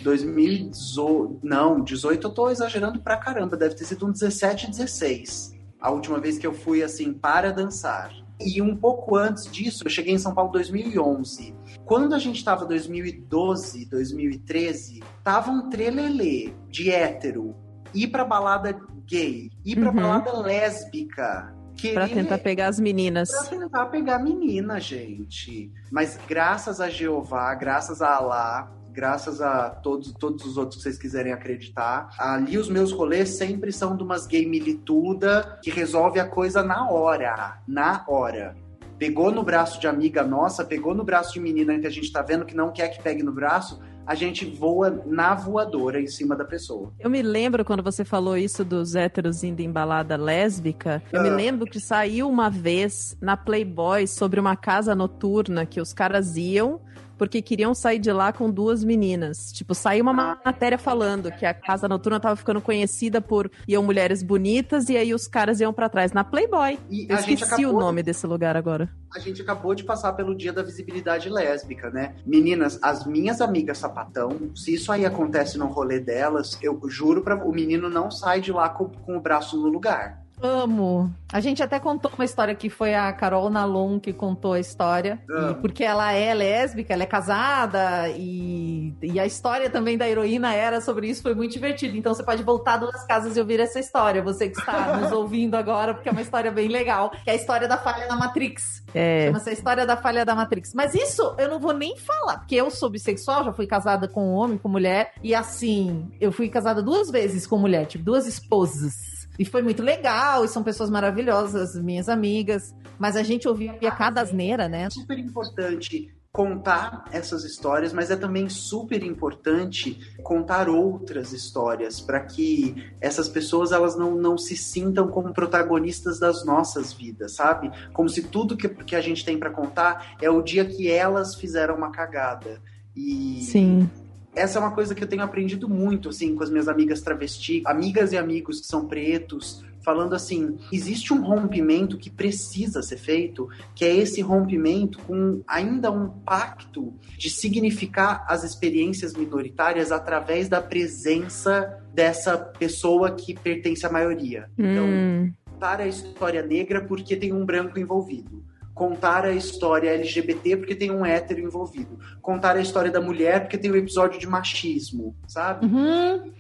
2018. 0.02 1.40
Não, 1.44 1.82
18 1.82 2.28
eu 2.28 2.32
tô 2.32 2.50
exagerando 2.50 3.00
pra 3.00 3.18
caramba. 3.18 3.58
Deve 3.58 3.76
ter 3.76 3.86
sido 3.86 4.08
um 4.08 4.12
17, 4.12 4.70
16. 4.72 5.54
A 5.80 5.92
última 5.92 6.20
vez 6.20 6.38
que 6.38 6.48
eu 6.48 6.54
fui 6.54 6.82
assim 6.82 7.14
para 7.14 7.52
dançar. 7.52 8.12
E 8.40 8.62
um 8.62 8.76
pouco 8.76 9.16
antes 9.16 9.50
disso, 9.50 9.84
eu 9.86 9.90
cheguei 9.90 10.14
em 10.14 10.18
São 10.18 10.34
Paulo 10.34 10.50
em 10.50 10.54
2011. 10.54 11.56
Quando 11.86 12.14
a 12.16 12.20
gente 12.20 12.44
tava 12.44 12.66
2012, 12.66 13.86
2013, 13.86 15.04
tava 15.24 15.52
um 15.52 15.70
trelelê 15.70 16.54
de 16.70 16.90
hétero. 16.92 17.56
Ir 17.94 18.08
pra 18.08 18.26
balada 18.26 18.78
gay, 19.08 19.50
ir 19.64 19.76
pra 19.80 19.90
Uhum. 19.90 19.96
balada 19.96 20.38
lésbica. 20.40 21.54
Pra 21.94 22.08
querer- 22.08 22.14
tentar 22.14 22.38
pegar 22.40 22.68
as 22.68 22.80
meninas. 22.80 23.30
Pra 23.30 23.44
tentar 23.60 23.86
pegar 23.88 24.16
a 24.16 24.20
menina, 24.20 24.80
gente. 24.80 25.72
Mas 25.92 26.18
graças 26.28 26.80
a 26.82 26.90
Jeová, 26.90 27.54
graças 27.54 28.02
a 28.02 28.16
Alá, 28.16 28.72
graças 28.92 29.42
a 29.42 29.70
todos, 29.70 30.14
todos 30.14 30.46
os 30.46 30.58
outros 30.58 30.78
que 30.78 30.84
vocês 30.84 30.98
quiserem 30.98 31.34
acreditar, 31.34 32.10
ali 32.18 32.58
os 32.58 32.70
meus 32.70 32.94
rolês 32.94 33.38
sempre 33.38 33.72
são 33.74 33.96
de 33.98 34.04
umas 34.04 34.26
gay 34.26 34.46
milituda 34.48 35.60
que 35.62 35.70
resolve 35.70 36.18
a 36.20 36.26
coisa 36.28 36.64
na 36.64 36.90
hora. 36.90 37.60
Na 37.68 38.06
hora. 38.08 38.56
Pegou 38.98 39.32
no 39.32 39.44
braço 39.44 39.80
de 39.80 39.88
amiga 39.88 40.24
nossa, 40.24 40.64
pegou 40.64 40.94
no 40.96 41.04
braço 41.04 41.34
de 41.34 41.40
menina 41.40 41.78
que 41.78 41.88
a 41.88 41.90
gente 41.90 42.12
tá 42.12 42.22
vendo 42.22 42.46
que 42.46 42.56
não 42.56 42.72
quer 42.72 42.88
que 42.90 43.02
pegue 43.04 43.22
no 43.24 43.32
braço, 43.32 43.80
a 44.08 44.14
gente 44.16 44.46
voa 44.46 45.02
na 45.06 45.34
voadora 45.34 46.00
em 46.00 46.08
cima 46.08 46.36
da 46.36 46.46
pessoa. 46.46 46.94
Eu 47.00 47.10
me 47.10 47.22
lembro 47.24 47.66
quando 47.66 47.82
você 47.84 48.06
falou 48.06 48.38
isso 48.38 48.64
dos 48.64 48.96
héteros 48.96 49.44
indo 49.44 49.62
em 49.62 49.72
balada 49.72 50.16
lésbica. 50.16 51.02
Eu 51.12 51.24
me 51.24 51.30
Ah. 51.30 51.36
lembro 51.36 51.66
que 51.66 51.80
saiu 51.80 52.30
uma 52.30 52.50
vez 52.50 53.18
na 53.20 53.36
Playboy 53.36 54.06
sobre 54.08 54.40
uma 54.40 54.56
casa 54.56 54.94
noturna 54.96 55.66
que 55.66 55.82
os 55.82 55.92
caras 55.92 56.38
iam 56.38 56.80
porque 57.18 57.42
queriam 57.42 57.74
sair 57.74 58.00
de 58.00 58.12
lá 58.12 58.32
com 58.32 58.50
duas 58.50 58.84
meninas. 58.84 59.52
Tipo, 59.52 59.74
saiu 59.74 60.04
uma 60.04 60.14
matéria 60.14 60.78
falando 60.78 61.32
que 61.32 61.46
a 61.46 61.54
casa 61.54 61.88
noturna 61.88 62.20
tava 62.20 62.36
ficando 62.36 62.62
conhecida 62.62 63.22
por 63.22 63.50
iam 63.68 63.84
mulheres 63.84 64.22
bonitas 64.22 64.90
e 64.90 64.98
aí 64.98 65.14
os 65.14 65.28
caras 65.28 65.60
iam 65.60 65.74
pra 65.74 65.90
trás 65.90 66.12
na 66.12 66.24
Playboy. 66.24 66.80
E 66.90 67.08
Eu 67.10 67.16
esqueci 67.18 67.66
o 67.66 67.74
nome 67.74 68.04
desse 68.04 68.26
lugar 68.28 68.56
agora. 68.58 68.90
a 69.14 69.20
gente 69.20 69.42
acabou 69.42 69.74
de 69.74 69.84
passar 69.84 70.14
pelo 70.14 70.36
dia 70.36 70.52
da 70.52 70.62
visibilidade 70.62 71.30
lésbica, 71.30 71.90
né? 71.90 72.16
Meninas, 72.26 72.78
as 72.82 73.06
minhas 73.06 73.40
amigas 73.40 73.78
sapatão, 73.78 74.52
se 74.54 74.74
isso 74.74 74.92
aí 74.92 75.06
acontece 75.06 75.58
no 75.58 75.68
rolê 75.68 76.00
delas, 76.00 76.58
eu 76.62 76.80
juro 76.90 77.22
pra 77.22 77.36
o 77.36 77.52
menino 77.52 77.90
não 77.90 78.12
sai 78.12 78.42
de 78.42 78.52
lá 78.52 78.68
com, 78.70 78.90
com 78.90 79.18
o 79.18 79.22
braço 79.22 79.58
no 79.58 79.68
lugar. 79.68 80.25
Amo. 80.46 81.12
A 81.34 81.40
gente 81.40 81.62
até 81.62 81.80
contou 81.80 82.12
uma 82.16 82.24
história 82.24 82.54
que 82.56 82.70
foi 82.70 82.94
a 82.94 83.12
Carol 83.12 83.50
Nalon 83.50 84.00
que 84.00 84.14
contou 84.14 84.54
a 84.54 84.60
história. 84.60 85.20
Porque 85.60 85.84
ela 85.84 86.14
é 86.14 86.34
lésbica, 86.34 86.94
ela 86.94 87.04
é 87.04 87.08
casada 87.08 88.10
e, 88.10 88.94
e 89.02 89.20
a 89.20 89.26
história 89.26 89.70
também 89.70 89.98
da 89.98 90.08
heroína 90.08 90.54
era 90.54 90.80
sobre 90.80 91.10
isso, 91.10 91.24
foi 91.24 91.34
muito 91.34 91.52
divertido. 91.52 91.98
Então 91.98 92.14
você 92.14 92.24
pode 92.24 92.44
voltar 92.44 92.78
duas 92.78 93.04
casas 93.06 93.36
e 93.36 93.40
ouvir 93.40 93.60
essa 93.60 93.80
história, 93.80 94.22
você 94.22 94.50
que 94.50 94.60
está 94.60 94.98
nos 94.98 95.12
ouvindo 95.14 95.56
agora, 95.56 95.94
porque 95.94 96.08
é 96.08 96.12
uma 96.12 96.22
história 96.22 96.52
bem 96.52 96.68
legal, 96.68 97.12
que 97.24 97.30
é 97.30 97.34
a 97.34 97.36
história 97.36 97.68
da 97.68 97.78
falha 97.78 98.08
na 98.08 98.16
Matrix. 98.16 98.84
É. 98.94 99.26
Chama-se 99.26 99.50
a 99.50 99.54
história 99.54 99.86
da 99.86 99.98
falha 99.98 100.24
da 100.24 100.36
Matrix. 100.36 100.74
Mas 100.74 100.94
isso 100.94 101.36
eu 101.38 101.50
não 101.50 101.60
vou 101.60 101.74
nem 101.74 101.98
falar, 101.98 102.38
porque 102.38 102.56
eu 102.56 102.70
sou 102.70 102.90
bissexual, 102.90 103.44
já 103.44 103.52
fui 103.52 103.68
casada 103.68 104.08
com 104.08 104.30
um 104.30 104.34
homem, 104.36 104.58
com 104.58 104.70
mulher, 104.70 105.14
e 105.24 105.34
assim, 105.34 106.10
eu 106.22 106.32
fui 106.32 106.48
casada 106.50 106.82
duas 106.82 107.10
vezes 107.10 107.48
com 107.48 107.58
mulher, 107.58 107.88
tive 107.88 108.04
duas 108.04 108.28
esposas. 108.28 109.15
E 109.38 109.46
foi 109.46 109.62
muito 109.62 109.84
legal, 109.84 110.46
e 110.46 110.48
são 110.48 110.64
pessoas 110.64 110.90
maravilhosas, 110.90 111.76
minhas 111.76 112.10
amigas. 112.10 112.74
Mas 112.98 113.16
a 113.16 113.24
gente 113.24 113.48
ouvia 113.48 113.74
cada 113.92 114.22
asneira, 114.22 114.70
né? 114.70 114.84
É 114.84 114.90
super 114.90 115.20
importante 115.20 116.14
contar 116.36 117.06
essas 117.14 117.46
histórias, 117.46 117.94
mas 117.94 118.12
é 118.12 118.16
também 118.18 118.50
super 118.50 119.02
importante 119.02 119.98
contar 120.22 120.68
outras 120.68 121.32
histórias 121.32 122.02
para 122.02 122.20
que 122.20 122.92
essas 123.00 123.30
pessoas 123.30 123.72
elas 123.72 123.96
não, 123.96 124.16
não 124.16 124.38
se 124.38 124.58
sintam 124.58 125.08
como 125.08 125.32
protagonistas 125.32 126.20
das 126.20 126.46
nossas 126.46 126.92
vidas, 126.92 127.36
sabe? 127.36 127.72
Como 127.94 128.10
se 128.10 128.22
tudo 128.22 128.58
que, 128.58 128.68
que 128.68 128.98
a 128.98 129.02
gente 129.02 129.24
tem 129.24 129.40
para 129.40 129.50
contar 129.50 130.18
é 130.22 130.30
o 130.30 130.42
dia 130.42 130.66
que 130.66 130.92
elas 130.92 131.36
fizeram 131.36 131.76
uma 131.76 131.90
cagada. 131.90 132.62
E 132.94 133.42
Sim. 133.44 133.90
Essa 134.36 134.60
é 134.60 134.62
uma 134.62 134.72
coisa 134.72 134.94
que 134.94 135.04
eu 135.04 135.08
tenho 135.08 135.24
aprendido 135.24 135.68
muito, 135.70 136.10
assim, 136.10 136.36
com 136.36 136.44
as 136.44 136.50
minhas 136.50 136.68
amigas 136.68 137.02
travesti, 137.02 137.62
amigas 137.66 138.12
e 138.12 138.18
amigos 138.18 138.60
que 138.62 138.68
são 138.68 138.86
pretos, 138.86 139.64
falando 139.82 140.14
assim: 140.16 140.58
existe 140.72 141.14
um 141.14 141.22
rompimento 141.24 141.98
que 141.98 142.10
precisa 142.10 142.82
ser 142.82 142.98
feito, 142.98 143.48
que 143.76 143.86
é 143.86 143.96
esse 143.96 144.22
rompimento 144.22 145.00
com 145.00 145.42
ainda 145.48 145.92
um 145.92 146.10
pacto 146.10 146.94
de 147.18 147.30
significar 147.30 148.26
as 148.28 148.44
experiências 148.44 149.14
minoritárias 149.14 149.92
através 149.92 150.50
da 150.50 150.62
presença 150.62 151.82
dessa 151.94 152.38
pessoa 152.38 153.12
que 153.12 153.34
pertence 153.40 153.86
à 153.86 153.90
maioria. 153.92 154.50
Então, 154.58 154.86
Hum. 154.86 155.32
contar 155.50 155.80
a 155.80 155.88
história 155.88 156.42
negra 156.42 156.82
porque 156.84 157.16
tem 157.16 157.32
um 157.32 157.46
branco 157.46 157.80
envolvido. 157.80 158.44
Contar 158.76 159.26
a 159.26 159.32
história 159.32 159.90
LGBT 159.90 160.58
porque 160.58 160.76
tem 160.76 160.92
um 160.92 161.04
hétero 161.06 161.40
envolvido. 161.40 161.98
Contar 162.22 162.58
a 162.58 162.62
história 162.62 162.92
da 162.92 163.02
mulher 163.02 163.40
porque 163.42 163.58
tem 163.58 163.72
um 163.72 163.76
episódio 163.76 164.20
de 164.20 164.28
machismo, 164.28 165.16
sabe? 165.28 165.66
Uhum. 165.66 166.32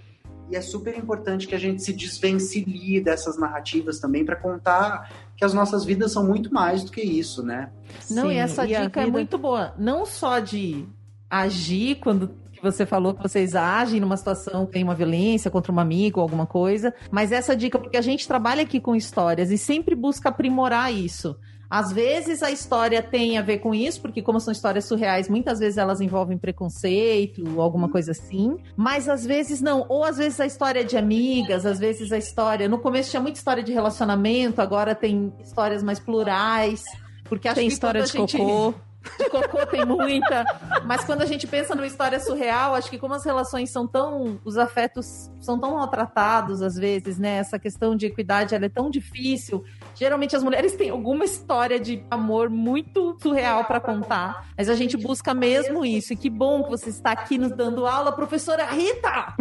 E 0.51 0.55
é 0.55 0.61
super 0.61 0.95
importante 0.95 1.47
que 1.47 1.55
a 1.55 1.57
gente 1.57 1.81
se 1.81 1.91
desvencilhe 1.93 3.01
dessas 3.01 3.37
narrativas 3.39 3.99
também 3.99 4.23
para 4.23 4.35
contar 4.35 5.09
que 5.35 5.43
as 5.43 5.53
nossas 5.53 5.83
vidas 5.85 6.11
são 6.11 6.23
muito 6.27 6.53
mais 6.53 6.83
do 6.83 6.91
que 6.91 7.01
isso, 7.01 7.41
né? 7.41 7.71
Não, 8.11 8.23
Sim, 8.27 8.33
e 8.33 8.37
essa 8.37 8.61
a 8.63 8.65
dica 8.65 9.01
é 9.01 9.05
vida- 9.05 9.11
muito 9.17 9.37
boa. 9.37 9.73
Não 9.77 10.05
só 10.05 10.39
de 10.39 10.85
agir 11.29 11.95
quando 11.95 12.29
você 12.61 12.85
falou 12.85 13.13
que 13.13 13.23
vocês 13.23 13.55
agem 13.55 13.99
numa 13.99 14.17
situação 14.17 14.65
que 14.65 14.73
tem 14.73 14.83
uma 14.83 14.95
violência 14.95 15.49
contra 15.51 15.71
um 15.71 15.79
amigo 15.79 16.19
ou 16.19 16.23
alguma 16.23 16.45
coisa, 16.45 16.93
mas 17.11 17.31
essa 17.31 17.55
dica, 17.55 17.77
porque 17.79 17.97
a 17.97 18.01
gente 18.01 18.27
trabalha 18.27 18.63
aqui 18.63 18.79
com 18.79 18.95
histórias 18.95 19.51
e 19.51 19.57
sempre 19.57 19.95
busca 19.95 20.29
aprimorar 20.29 20.93
isso. 20.93 21.37
Às 21.69 21.91
vezes 21.91 22.43
a 22.43 22.51
história 22.51 23.01
tem 23.01 23.37
a 23.37 23.41
ver 23.41 23.59
com 23.59 23.73
isso, 23.73 24.01
porque 24.01 24.21
como 24.21 24.39
são 24.39 24.51
histórias 24.51 24.85
surreais, 24.85 25.27
muitas 25.29 25.59
vezes 25.59 25.77
elas 25.77 25.99
envolvem 26.01 26.37
preconceito 26.37 27.59
alguma 27.61 27.89
coisa 27.89 28.11
assim, 28.11 28.57
mas 28.75 29.09
às 29.09 29.25
vezes 29.25 29.61
não. 29.61 29.85
Ou 29.89 30.03
às 30.03 30.17
vezes 30.17 30.39
a 30.39 30.45
história 30.45 30.81
é 30.81 30.83
de 30.83 30.97
amigas, 30.97 31.65
às 31.65 31.79
vezes 31.79 32.11
a 32.11 32.17
história. 32.17 32.67
No 32.69 32.77
começo 32.79 33.09
tinha 33.11 33.21
muita 33.21 33.37
história 33.37 33.63
de 33.63 33.73
relacionamento, 33.73 34.61
agora 34.61 34.93
tem 34.95 35.33
histórias 35.43 35.81
mais 35.83 35.99
plurais. 35.99 36.83
Porque 37.23 37.47
acho 37.47 37.55
Tem 37.55 37.67
que 37.67 37.73
história 37.73 38.03
de 38.03 38.09
a 38.09 38.19
gente- 38.21 38.37
cocô. 38.37 38.73
De 39.17 39.29
cocô 39.29 39.65
tem 39.65 39.85
muita. 39.85 40.45
Mas 40.85 41.03
quando 41.05 41.21
a 41.21 41.25
gente 41.25 41.47
pensa 41.47 41.75
numa 41.75 41.87
história 41.87 42.19
surreal, 42.19 42.75
acho 42.75 42.89
que 42.89 42.97
como 42.97 43.13
as 43.13 43.25
relações 43.25 43.71
são 43.71 43.87
tão. 43.87 44.39
Os 44.43 44.57
afetos 44.57 45.31
são 45.39 45.59
tão 45.59 45.75
maltratados, 45.75 46.61
às 46.61 46.75
vezes, 46.75 47.17
né? 47.17 47.37
Essa 47.37 47.59
questão 47.59 47.95
de 47.95 48.05
equidade 48.05 48.55
ela 48.55 48.65
é 48.65 48.69
tão 48.69 48.89
difícil. 48.89 49.63
Geralmente 49.95 50.35
as 50.35 50.43
mulheres 50.43 50.75
têm 50.75 50.89
alguma 50.89 51.25
história 51.25 51.79
de 51.79 52.03
amor 52.09 52.49
muito 52.49 53.17
surreal 53.21 53.65
para 53.65 53.79
contar. 53.79 54.47
Mas 54.57 54.69
a 54.69 54.75
gente 54.75 54.97
busca 54.97 55.33
mesmo 55.33 55.85
isso. 55.85 56.13
E 56.13 56.15
que 56.15 56.29
bom 56.29 56.63
que 56.63 56.69
você 56.69 56.89
está 56.89 57.11
aqui 57.11 57.37
nos 57.37 57.51
dando 57.51 57.85
aula, 57.85 58.11
professora 58.11 58.65
Rita! 58.65 59.33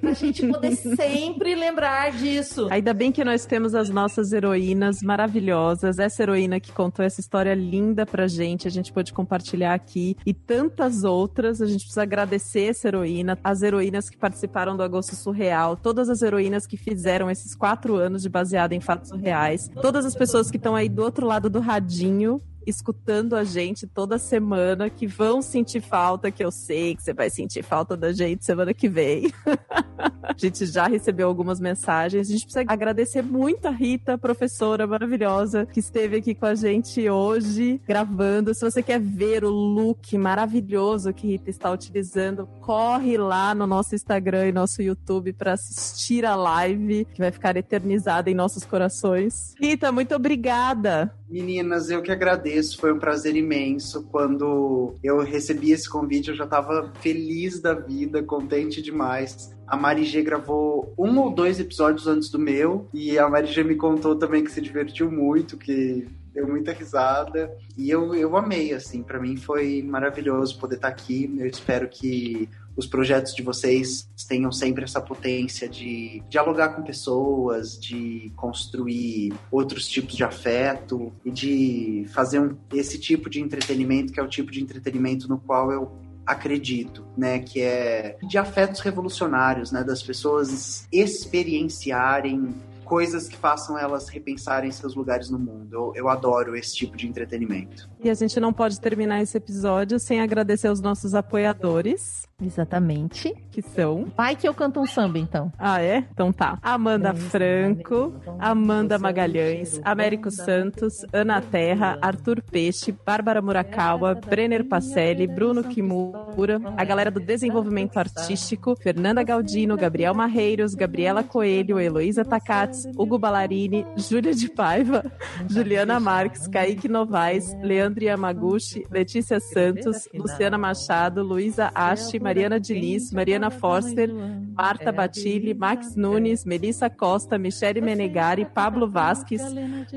Pra 0.00 0.12
gente 0.12 0.46
poder 0.46 0.74
sempre 0.96 1.54
lembrar 1.54 2.12
disso. 2.12 2.68
Ainda 2.70 2.94
bem 2.94 3.12
que 3.12 3.24
nós 3.24 3.44
temos 3.44 3.74
as 3.74 3.90
nossas 3.90 4.32
heroínas 4.32 5.02
maravilhosas. 5.02 5.98
Essa 5.98 6.22
heroína 6.22 6.60
que 6.60 6.72
contou 6.72 7.04
essa 7.04 7.20
história 7.20 7.54
linda 7.54 8.06
pra 8.06 8.26
gente, 8.26 8.68
a 8.68 8.70
gente 8.70 8.92
pôde 8.92 9.01
compartilhar 9.10 9.72
aqui. 9.72 10.14
E 10.26 10.34
tantas 10.34 11.02
outras. 11.02 11.62
A 11.62 11.66
gente 11.66 11.80
precisa 11.80 12.02
agradecer 12.02 12.64
essa 12.64 12.88
heroína, 12.88 13.38
as 13.42 13.62
heroínas 13.62 14.10
que 14.10 14.18
participaram 14.18 14.76
do 14.76 14.82
Agosto 14.82 15.16
Surreal, 15.16 15.76
todas 15.76 16.10
as 16.10 16.20
heroínas 16.20 16.66
que 16.66 16.76
fizeram 16.76 17.30
esses 17.30 17.54
quatro 17.54 17.96
anos 17.96 18.20
de 18.20 18.28
baseado 18.28 18.74
em 18.74 18.80
fatos 18.80 19.10
reais, 19.12 19.70
todas 19.80 20.04
as 20.04 20.14
pessoas 20.14 20.50
que 20.50 20.58
estão 20.58 20.76
aí 20.76 20.90
do 20.90 21.02
outro 21.02 21.26
lado 21.26 21.48
do 21.48 21.60
radinho. 21.60 22.42
Escutando 22.66 23.34
a 23.34 23.44
gente 23.44 23.86
toda 23.86 24.18
semana, 24.18 24.88
que 24.88 25.06
vão 25.06 25.42
sentir 25.42 25.80
falta, 25.80 26.30
que 26.30 26.44
eu 26.44 26.50
sei 26.50 26.94
que 26.94 27.02
você 27.02 27.12
vai 27.12 27.30
sentir 27.30 27.62
falta 27.62 27.96
da 27.96 28.12
gente 28.12 28.44
semana 28.44 28.72
que 28.74 28.88
vem. 28.88 29.32
A 30.22 30.34
gente 30.36 30.64
já 30.66 30.86
recebeu 30.86 31.28
algumas 31.28 31.60
mensagens. 31.60 32.28
A 32.28 32.32
gente 32.32 32.44
precisa 32.44 32.64
agradecer 32.66 33.22
muito 33.22 33.66
a 33.66 33.70
Rita, 33.70 34.16
professora 34.16 34.86
maravilhosa, 34.86 35.66
que 35.66 35.80
esteve 35.80 36.16
aqui 36.16 36.34
com 36.34 36.46
a 36.46 36.54
gente 36.54 37.08
hoje, 37.08 37.80
gravando. 37.86 38.54
Se 38.54 38.64
você 38.64 38.82
quer 38.82 39.00
ver 39.00 39.44
o 39.44 39.50
look 39.50 40.16
maravilhoso 40.16 41.12
que 41.12 41.26
Rita 41.26 41.50
está 41.50 41.70
utilizando, 41.70 42.46
corre 42.60 43.16
lá 43.16 43.54
no 43.54 43.66
nosso 43.66 43.94
Instagram 43.94 44.48
e 44.48 44.52
nosso 44.52 44.80
YouTube 44.80 45.32
para 45.32 45.52
assistir 45.52 46.24
a 46.24 46.34
live, 46.34 47.04
que 47.12 47.20
vai 47.20 47.30
ficar 47.30 47.56
eternizada 47.56 48.30
em 48.30 48.34
nossos 48.34 48.64
corações. 48.64 49.54
Rita, 49.60 49.92
muito 49.92 50.14
obrigada. 50.14 51.14
Meninas, 51.32 51.88
eu 51.88 52.02
que 52.02 52.12
agradeço, 52.12 52.76
foi 52.76 52.92
um 52.92 52.98
prazer 52.98 53.34
imenso. 53.34 54.02
Quando 54.10 54.94
eu 55.02 55.20
recebi 55.20 55.72
esse 55.72 55.88
convite, 55.88 56.28
eu 56.28 56.34
já 56.34 56.44
estava 56.44 56.92
feliz 57.00 57.58
da 57.58 57.72
vida, 57.72 58.22
contente 58.22 58.82
demais. 58.82 59.50
A 59.66 59.74
Mari 59.74 60.04
G 60.04 60.20
gravou 60.20 60.92
um 60.98 61.18
ou 61.18 61.30
dois 61.30 61.58
episódios 61.58 62.06
antes 62.06 62.28
do 62.28 62.38
meu, 62.38 62.86
e 62.92 63.18
a 63.18 63.26
Mari 63.30 63.46
G 63.46 63.64
me 63.64 63.76
contou 63.76 64.14
também 64.14 64.44
que 64.44 64.52
se 64.52 64.60
divertiu 64.60 65.10
muito, 65.10 65.56
que 65.56 66.06
deu 66.34 66.46
muita 66.46 66.70
risada. 66.70 67.50
E 67.78 67.88
eu, 67.88 68.14
eu 68.14 68.36
amei, 68.36 68.74
assim, 68.74 69.02
para 69.02 69.18
mim 69.18 69.38
foi 69.38 69.82
maravilhoso 69.82 70.58
poder 70.58 70.76
estar 70.76 70.88
aqui. 70.88 71.34
Eu 71.38 71.46
espero 71.46 71.88
que 71.88 72.46
os 72.76 72.86
projetos 72.86 73.34
de 73.34 73.42
vocês 73.42 74.08
tenham 74.28 74.50
sempre 74.50 74.84
essa 74.84 75.00
potência 75.00 75.68
de 75.68 76.22
dialogar 76.28 76.70
com 76.70 76.82
pessoas, 76.82 77.78
de 77.78 78.32
construir 78.36 79.32
outros 79.50 79.86
tipos 79.86 80.14
de 80.14 80.24
afeto 80.24 81.12
e 81.24 81.30
de 81.30 82.06
fazer 82.12 82.40
um, 82.40 82.56
esse 82.72 82.98
tipo 82.98 83.28
de 83.28 83.40
entretenimento 83.40 84.12
que 84.12 84.20
é 84.20 84.22
o 84.22 84.28
tipo 84.28 84.50
de 84.50 84.62
entretenimento 84.62 85.28
no 85.28 85.38
qual 85.38 85.70
eu 85.70 85.92
acredito, 86.24 87.04
né, 87.16 87.40
que 87.40 87.60
é 87.60 88.16
de 88.22 88.38
afetos 88.38 88.80
revolucionários, 88.80 89.72
né, 89.72 89.82
das 89.82 90.02
pessoas 90.02 90.86
experienciarem 90.92 92.54
coisas 92.84 93.26
que 93.26 93.36
façam 93.36 93.78
elas 93.78 94.08
repensarem 94.08 94.70
seus 94.70 94.94
lugares 94.94 95.30
no 95.30 95.38
mundo. 95.38 95.72
Eu, 95.72 95.92
eu 95.96 96.08
adoro 96.10 96.54
esse 96.54 96.76
tipo 96.76 96.94
de 96.94 97.08
entretenimento. 97.08 97.88
E 98.02 98.10
a 98.10 98.14
gente 98.14 98.38
não 98.38 98.52
pode 98.52 98.78
terminar 98.80 99.22
esse 99.22 99.36
episódio 99.36 99.98
sem 99.98 100.20
agradecer 100.20 100.68
os 100.68 100.80
nossos 100.80 101.14
apoiadores. 101.14 102.28
Exatamente. 102.42 103.34
Que 103.50 103.62
são. 103.62 104.06
Vai 104.16 104.34
que 104.34 104.48
eu 104.48 104.54
canto 104.54 104.80
um 104.80 104.86
samba, 104.86 105.18
então. 105.18 105.52
Ah, 105.58 105.80
é? 105.80 106.04
Então 106.12 106.32
tá. 106.32 106.58
Amanda 106.62 107.14
Franco, 107.14 108.14
Amanda 108.38 108.98
Magalhães, 108.98 109.80
Américo 109.84 110.30
Santos, 110.30 111.04
Ana 111.12 111.40
Terra, 111.40 111.98
Arthur 112.00 112.42
Peixe, 112.42 112.92
Bárbara 112.92 113.42
Murakawa, 113.42 114.14
Brenner 114.14 114.64
Pacelli, 114.66 115.26
Bruno 115.26 115.62
Kimura, 115.62 116.60
a 116.76 116.84
galera 116.84 117.10
do 117.10 117.20
Desenvolvimento 117.20 117.98
Artístico, 117.98 118.74
Fernanda 118.74 119.22
Galdino, 119.22 119.76
Gabriel 119.76 120.14
Marreiros, 120.14 120.74
Gabriela 120.74 121.22
Coelho, 121.22 121.78
Heloísa 121.78 122.24
Takats, 122.24 122.86
Hugo 122.96 123.18
Ballarini, 123.18 123.86
Júlia 123.96 124.34
de 124.34 124.48
Paiva, 124.48 125.04
Juliana 125.48 126.00
Marques, 126.00 126.48
Kaique 126.48 126.88
Novaes, 126.88 127.54
Leandro 127.62 128.02
Yamaguchi, 128.02 128.86
Letícia 128.90 129.38
Santos, 129.40 130.08
Luciana 130.14 130.56
Machado, 130.56 131.22
Luísa 131.22 131.70
Ashi, 131.74 132.18
Mariana 132.32 132.58
Diniz, 132.58 133.12
Mariana 133.12 133.50
Forster, 133.50 134.08
Marta 134.56 134.90
Batilli, 134.90 135.54
Max 135.54 135.94
Nunes, 135.94 136.44
Melissa 136.44 136.88
Costa, 136.88 137.36
Michele 137.36 137.80
Menegari, 137.80 138.46
Pablo 138.46 138.88
Vasques, 138.88 139.42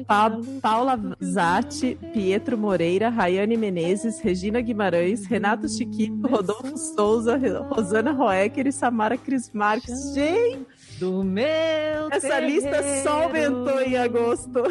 pa 0.06 0.30
Paula 0.62 0.98
Zatti, 1.22 1.98
Pietro 2.14 2.58
Moreira, 2.58 3.10
Rayane 3.10 3.56
Menezes, 3.56 4.20
Regina 4.20 4.62
Guimarães, 4.62 5.26
Renato 5.26 5.68
Chiquito, 5.70 6.28
Rodolfo 6.28 6.78
Souza, 6.78 7.38
Rosana 7.38 8.12
Roecker 8.12 8.68
e 8.68 8.72
Samara 8.72 9.18
Cris 9.18 9.50
Marques. 9.54 10.14
Gente! 10.14 10.75
Do 11.00 11.24
meu 11.24 12.10
Essa 12.12 12.40
lista 12.40 12.82
só 13.04 13.24
aumentou 13.24 13.82
em 13.82 13.98
agosto. 13.98 14.64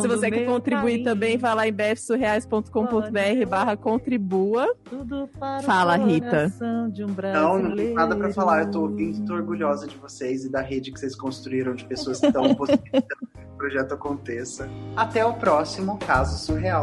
Se 0.00 0.06
você 0.06 0.30
quer 0.30 0.46
contribuir 0.46 1.02
também, 1.02 1.36
vai 1.36 1.54
lá 1.54 1.66
em 1.66 1.72
bfsurreais.com.br 1.72 3.46
barra 3.48 3.76
contribua. 3.76 4.72
Tudo 4.84 5.28
para 5.38 5.60
o 5.60 5.62
Fala, 5.64 5.96
Rita. 5.96 6.52
um 6.60 6.90
Não, 7.32 7.58
não 7.58 7.76
tem 7.76 7.94
nada 7.94 8.16
pra 8.16 8.32
falar. 8.32 8.62
Eu 8.62 8.70
tô 8.70 8.82
ouvindo, 8.82 9.24
tô 9.26 9.34
orgulhosa 9.34 9.86
de 9.86 9.96
vocês 9.96 10.44
e 10.44 10.50
da 10.50 10.60
rede 10.60 10.92
que 10.92 11.00
vocês 11.00 11.16
construíram 11.16 11.74
de 11.74 11.84
pessoas 11.84 12.20
que 12.20 12.26
estão 12.26 12.52
possibilitando 12.54 13.28
que 13.32 13.40
o 13.52 13.56
projeto 13.56 13.94
aconteça. 13.94 14.68
Até 14.96 15.24
o 15.24 15.34
próximo 15.34 15.98
Caso 15.98 16.38
Surreal. 16.38 16.82